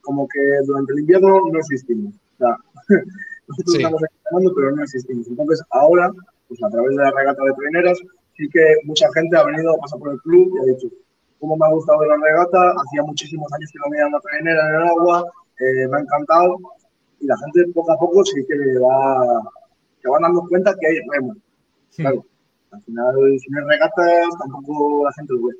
como 0.00 0.26
que 0.28 0.40
durante 0.64 0.92
el 0.92 1.00
invierno 1.00 1.40
no 1.52 1.58
existimos. 1.58 2.14
O 2.14 2.38
sea, 2.38 2.56
nosotros 3.48 3.76
estamos 3.76 4.02
entrenando, 4.02 4.54
pero 4.54 4.76
no 4.76 4.82
existimos. 4.82 5.26
Entonces, 5.26 5.62
ahora, 5.70 6.12
pues 6.48 6.62
a 6.62 6.70
través 6.70 6.96
de 6.96 7.02
la 7.02 7.10
regata 7.10 7.42
de 7.42 7.52
treneras, 7.54 7.98
sí 8.36 8.48
que 8.52 8.74
mucha 8.84 9.08
gente 9.14 9.36
ha 9.36 9.44
venido 9.44 9.74
a 9.74 9.78
pasar 9.78 9.98
por 9.98 10.12
el 10.12 10.20
club 10.20 10.52
y 10.54 10.58
ha 10.58 10.74
dicho, 10.74 10.88
cómo 11.40 11.56
me 11.56 11.66
ha 11.66 11.70
gustado 11.70 12.04
la 12.04 12.16
regata, 12.16 12.70
hacía 12.70 13.02
muchísimos 13.02 13.50
años 13.52 13.70
que 13.72 13.78
no 13.78 13.90
veía 13.90 14.06
una 14.06 14.20
trainera 14.20 14.68
en 14.68 14.74
el 14.74 14.88
agua, 14.88 15.24
eh, 15.58 15.88
me 15.88 15.96
ha 15.96 16.00
encantado. 16.00 16.58
Y 17.20 17.26
la 17.26 17.36
gente 17.38 17.72
poco 17.72 17.92
a 17.92 17.98
poco 17.98 18.24
sí 18.24 18.44
que 18.46 18.78
va, 18.78 19.42
se 20.00 20.08
van 20.08 20.22
dando 20.22 20.46
cuenta 20.48 20.74
que 20.78 20.86
hay 20.86 20.98
remo 21.10 21.34
Claro, 21.96 22.24
al 22.70 22.82
final, 22.82 23.14
si 23.40 23.50
no 23.50 23.58
hay 23.60 23.66
regatas, 23.66 24.28
tampoco 24.38 25.04
la 25.04 25.12
gente 25.14 25.32
lo 25.32 25.48
ve. 25.48 25.54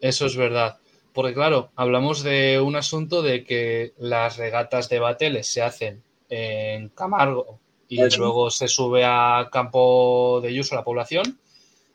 Eso 0.00 0.24
es 0.24 0.36
verdad. 0.36 0.78
Porque 1.12 1.34
claro, 1.34 1.70
hablamos 1.76 2.22
de 2.22 2.60
un 2.60 2.76
asunto 2.76 3.22
de 3.22 3.44
que 3.44 3.92
las 3.98 4.38
regatas 4.38 4.88
de 4.88 5.00
bateles 5.00 5.46
se 5.46 5.62
hacen 5.62 6.02
en 6.28 6.88
Camargo. 6.90 7.58
Y 7.88 8.02
luego 8.16 8.50
se 8.50 8.66
sube 8.66 9.04
a 9.04 9.48
campo 9.52 10.40
de 10.42 10.58
uso 10.58 10.74
a 10.74 10.78
la 10.78 10.84
población 10.84 11.38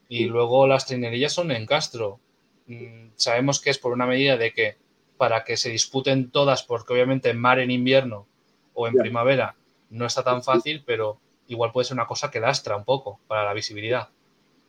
y 0.08 0.26
luego 0.26 0.68
las 0.68 0.86
trinerillas 0.86 1.34
son 1.34 1.52
en 1.52 1.66
Castro. 1.66 2.20
Mm, 2.68 3.10
sabemos 3.16 3.60
que 3.60 3.70
es 3.70 3.78
por 3.78 3.92
una 3.92 4.06
medida 4.06 4.38
de 4.38 4.54
que 4.54 4.78
para 5.18 5.44
que 5.44 5.58
se 5.58 5.70
disputen 5.70 6.32
todas, 6.32 6.64
porque 6.64 6.94
obviamente 6.94 7.30
en 7.30 7.40
mar 7.40 7.60
en 7.60 7.72
invierno 7.72 8.26
o 8.74 8.88
en 8.88 8.96
primavera 8.96 9.56
no 9.90 10.06
está 10.06 10.24
tan 10.24 10.42
fácil, 10.42 10.84
pero 10.86 11.18
igual 11.48 11.72
puede 11.72 11.86
ser 11.86 11.96
una 11.96 12.08
cosa 12.08 12.32
que 12.32 12.40
lastra 12.40 12.78
un 12.78 12.86
poco 12.86 13.20
para 13.28 13.44
la 13.44 13.54
visibilidad. 13.54 14.10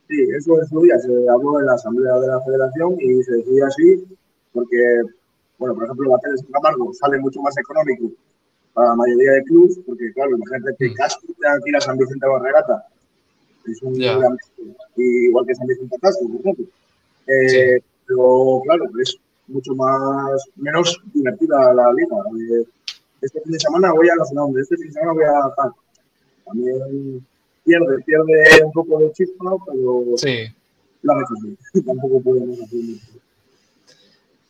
Sí, 0.07 0.17
eso 0.37 0.59
en 0.61 0.67
su 0.67 0.81
día 0.81 0.99
se 0.99 1.09
habló 1.29 1.59
en 1.59 1.65
la 1.65 1.73
Asamblea 1.73 2.13
de 2.19 2.27
la 2.27 2.41
Federación 2.41 2.97
y 2.99 3.23
se 3.23 3.31
decía 3.37 3.67
así 3.67 4.03
porque, 4.51 5.01
bueno, 5.57 5.73
por 5.73 5.85
ejemplo, 5.85 6.11
Bateles 6.11 6.41
de 6.41 6.51
Camargo 6.51 6.93
sale 6.93 7.17
mucho 7.19 7.41
más 7.41 7.57
económico 7.57 8.11
para 8.73 8.89
la 8.89 8.95
mayoría 8.95 9.31
de 9.33 9.43
clubes, 9.43 9.79
porque 9.85 10.11
claro, 10.13 10.35
imagínate 10.35 10.75
que 10.77 10.93
Castro 10.93 11.33
tenga 11.39 11.59
que 11.63 11.69
ir 11.69 11.75
a 11.75 11.81
San 11.81 11.97
Vicente 11.97 12.25
de 12.25 12.39
Regata. 12.39 12.87
Es 13.65 13.81
un 13.81 13.93
gran, 13.93 14.37
igual 14.97 15.45
que 15.45 15.55
San 15.55 15.67
Vicente 15.67 15.95
Castro, 16.01 16.27
por 16.27 16.41
ejemplo. 16.41 16.65
Eh, 17.27 17.79
pero 18.07 18.61
claro, 18.65 18.85
es 19.01 19.17
mucho 19.47 19.75
más, 19.75 20.43
menos 20.55 20.99
divertida 21.13 21.73
la 21.73 21.93
liga. 21.93 22.17
Eh, 22.59 22.65
este 23.21 23.39
fin 23.41 23.53
de 23.53 23.59
semana 23.59 23.93
voy 23.93 24.09
a 24.09 24.15
la 24.15 24.25
zona 24.25 24.59
este 24.59 24.75
fin 24.75 24.87
de 24.87 24.93
semana 24.93 25.13
voy 25.13 25.23
a 25.23 25.55
tal 25.55 25.71
también 26.45 27.25
pierde, 27.63 28.03
pierde 28.03 28.63
un 28.65 28.71
poco 28.71 28.99
de 28.99 29.11
chispa, 29.13 29.51
pero 29.65 30.03
sí. 30.17 30.45
la 31.01 31.13
tampoco 31.85 32.21
podemos 32.21 32.61
hacer 32.61 32.79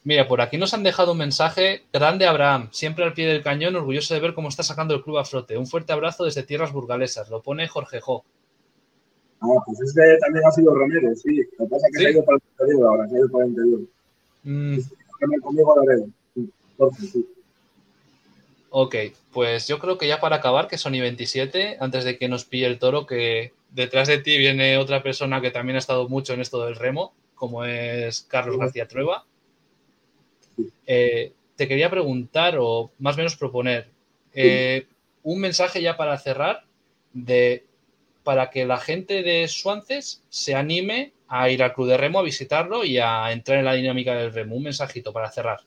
Mira, 0.05 0.27
por 0.27 0.41
aquí 0.41 0.57
nos 0.57 0.73
han 0.73 0.83
dejado 0.83 1.13
un 1.13 1.17
mensaje 1.17 1.83
grande 1.93 2.27
Abraham, 2.27 2.67
siempre 2.71 3.05
al 3.05 3.13
pie 3.13 3.25
del 3.25 3.41
cañón, 3.41 3.75
orgulloso 3.75 4.13
de 4.13 4.19
ver 4.19 4.33
cómo 4.33 4.49
está 4.49 4.61
sacando 4.61 4.93
el 4.93 5.01
club 5.01 5.17
a 5.17 5.25
flote. 5.25 5.57
Un 5.57 5.67
fuerte 5.67 5.93
abrazo 5.93 6.25
desde 6.25 6.43
tierras 6.43 6.73
burgalesas, 6.73 7.29
lo 7.29 7.41
pone 7.41 7.67
Jorge 7.67 8.01
Jo. 8.01 8.25
Ah, 9.39 9.61
pues 9.65 9.79
este 9.81 10.17
también 10.19 10.45
ha 10.45 10.51
sido 10.51 10.73
Romero, 10.73 11.15
sí. 11.15 11.41
Lo 11.57 11.65
que 11.65 11.71
pasa 11.71 11.87
es 11.87 11.93
que 11.93 11.99
se 11.99 12.07
ha 12.07 12.11
ido 12.11 12.25
para 12.25 12.37
el 12.37 12.43
interior 12.51 12.89
ahora, 12.89 13.07
se 13.07 13.15
ha 13.15 13.19
ido 13.19 13.29
para 13.29 13.43
el 13.45 13.49
interior. 13.51 13.79
Mm. 14.43 14.77
Conmigo 15.41 15.79
a 15.79 15.85
la 15.85 16.05
Jorge, 16.77 17.07
sí. 17.07 17.27
Ok, 18.69 18.95
pues 19.31 19.67
yo 19.67 19.79
creo 19.79 19.97
que 19.97 20.07
ya 20.07 20.19
para 20.19 20.37
acabar, 20.37 20.67
que 20.67 20.77
Sony 20.77 20.99
27, 20.99 21.77
antes 21.79 22.03
de 22.03 22.17
que 22.17 22.27
nos 22.27 22.43
pille 22.43 22.65
el 22.65 22.79
toro, 22.79 23.05
que 23.05 23.53
detrás 23.69 24.07
de 24.07 24.17
ti 24.17 24.37
viene 24.37 24.77
otra 24.77 25.03
persona 25.03 25.41
que 25.41 25.51
también 25.51 25.75
ha 25.75 25.79
estado 25.79 26.09
mucho 26.09 26.33
en 26.33 26.41
esto 26.41 26.65
del 26.65 26.75
remo, 26.75 27.13
como 27.35 27.63
es 27.65 28.21
Carlos 28.21 28.57
García 28.57 28.87
Trueba. 28.87 29.25
Eh, 30.85 31.33
te 31.55 31.67
quería 31.67 31.89
preguntar, 31.89 32.57
o 32.59 32.91
más 32.99 33.15
o 33.15 33.17
menos 33.17 33.35
proponer, 33.35 33.87
eh, 34.33 34.87
un 35.23 35.39
mensaje 35.39 35.81
ya 35.81 35.97
para 35.97 36.17
cerrar 36.17 36.65
de 37.13 37.65
para 38.23 38.49
que 38.49 38.65
la 38.65 38.77
gente 38.77 39.21
de 39.21 39.47
Suances 39.49 40.23
se 40.29 40.55
anime 40.55 41.11
a 41.27 41.49
ir 41.49 41.61
al 41.61 41.73
club 41.73 41.89
de 41.89 41.97
remo, 41.97 42.19
a 42.19 42.23
visitarlo 42.23 42.85
y 42.85 42.97
a 42.97 43.31
entrar 43.33 43.59
en 43.59 43.65
la 43.65 43.73
dinámica 43.73 44.15
del 44.15 44.33
remo. 44.33 44.55
Un 44.55 44.63
mensajito 44.63 45.11
para 45.11 45.29
cerrar 45.29 45.59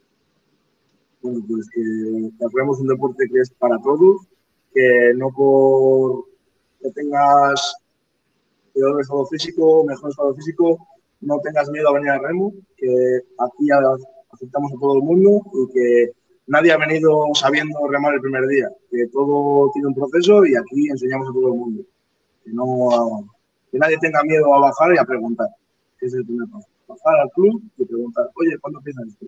bueno, 1.27 1.44
pues 1.49 1.68
que, 1.70 2.44
apoyamos 2.44 2.81
un 2.81 2.88
deporte 2.88 3.27
que 3.33 3.40
es 3.40 3.51
para 3.51 3.79
todos, 3.79 4.27
que 4.72 5.12
no 5.16 5.31
por 5.31 6.25
que 6.81 6.90
tengas 6.90 7.75
peor 8.72 9.01
estado 9.01 9.27
físico, 9.27 9.85
mejor 9.85 10.11
estado 10.11 10.35
físico, 10.35 10.87
no 11.20 11.38
tengas 11.40 11.70
miedo 11.70 11.88
a 11.88 11.94
venir 11.94 12.11
al 12.11 12.22
remo, 12.22 12.53
que 12.77 13.20
aquí 13.38 13.70
aceptamos 14.37 14.72
a 14.72 14.81
todo 14.81 14.96
el 14.96 15.03
mundo 15.03 15.42
y 15.53 15.72
que 15.72 16.12
nadie 16.46 16.72
ha 16.72 16.77
venido 16.77 17.25
sabiendo 17.35 17.87
remar 17.88 18.14
el 18.14 18.20
primer 18.20 18.46
día, 18.46 18.68
que 18.90 19.07
todo 19.09 19.70
tiene 19.72 19.88
un 19.88 19.94
proceso 19.94 20.46
y 20.46 20.55
aquí 20.55 20.88
enseñamos 20.88 21.29
a 21.29 21.33
todo 21.33 21.49
el 21.49 21.55
mundo. 21.55 21.83
Que, 22.44 22.53
no, 22.53 23.29
que 23.72 23.79
nadie 23.79 23.99
tenga 24.01 24.22
miedo 24.22 24.55
a 24.55 24.61
bajar 24.61 24.94
y 24.94 24.99
a 24.99 25.05
preguntar, 25.05 25.49
es 26.01 26.14
el 26.14 26.25
primer 26.25 26.49
paso. 26.49 26.68
Bajar 26.87 27.20
al 27.20 27.31
club 27.31 27.62
y 27.77 27.85
preguntar, 27.85 28.31
oye, 28.37 28.57
¿cuándo 28.61 28.79
empieza 28.79 29.03
esto? 29.09 29.27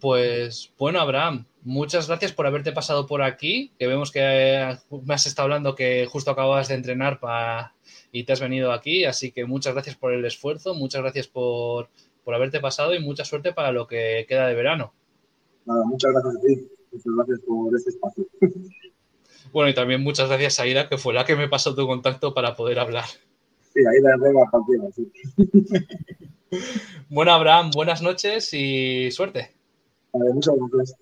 Pues 0.00 0.72
bueno, 0.78 1.00
Abraham, 1.00 1.46
muchas 1.62 2.06
gracias 2.06 2.32
por 2.32 2.46
haberte 2.46 2.72
pasado 2.72 3.06
por 3.06 3.22
aquí, 3.22 3.72
que 3.78 3.86
vemos 3.88 4.12
que 4.12 4.76
me 5.04 5.14
has 5.14 5.26
estado 5.26 5.46
hablando 5.46 5.74
que 5.74 6.06
justo 6.06 6.30
acababas 6.30 6.68
de 6.68 6.74
entrenar 6.74 7.18
y 8.12 8.24
te 8.24 8.32
has 8.32 8.40
venido 8.40 8.72
aquí, 8.72 9.04
así 9.04 9.32
que 9.32 9.44
muchas 9.44 9.74
gracias 9.74 9.96
por 9.96 10.12
el 10.12 10.24
esfuerzo, 10.24 10.74
muchas 10.74 11.02
gracias 11.02 11.26
por, 11.26 11.88
haberte 12.32 12.60
pasado 12.60 12.94
y 12.94 13.00
mucha 13.00 13.24
suerte 13.24 13.52
para 13.52 13.72
lo 13.72 13.86
que 13.86 14.24
queda 14.28 14.46
de 14.46 14.54
verano. 14.54 14.94
Nada, 15.66 15.84
muchas 15.84 16.12
gracias 16.12 16.36
a 16.36 16.40
ti, 16.40 16.68
muchas 16.92 17.12
gracias 17.16 17.40
por 17.40 17.76
este 17.76 17.90
espacio. 17.90 18.26
Bueno, 19.52 19.70
y 19.70 19.74
también 19.74 20.02
muchas 20.02 20.28
gracias 20.28 20.58
a 20.58 20.64
Aida, 20.64 20.88
que 20.88 20.98
fue 20.98 21.14
la 21.14 21.24
que 21.24 21.36
me 21.36 21.48
pasó 21.48 21.76
tu 21.76 21.86
contacto 21.86 22.34
para 22.34 22.56
poder 22.56 22.80
hablar. 22.80 23.04
Sí, 23.72 23.80
Aida 23.86 24.16
es 24.16 24.96
de 24.96 25.12
sí. 25.36 26.28
Bueno, 27.08 27.32
Abraham, 27.32 27.70
buenas 27.72 28.02
noches 28.02 28.52
y 28.52 29.12
suerte. 29.12 29.54
Muchas 30.12 30.54
gracias. 30.72 30.98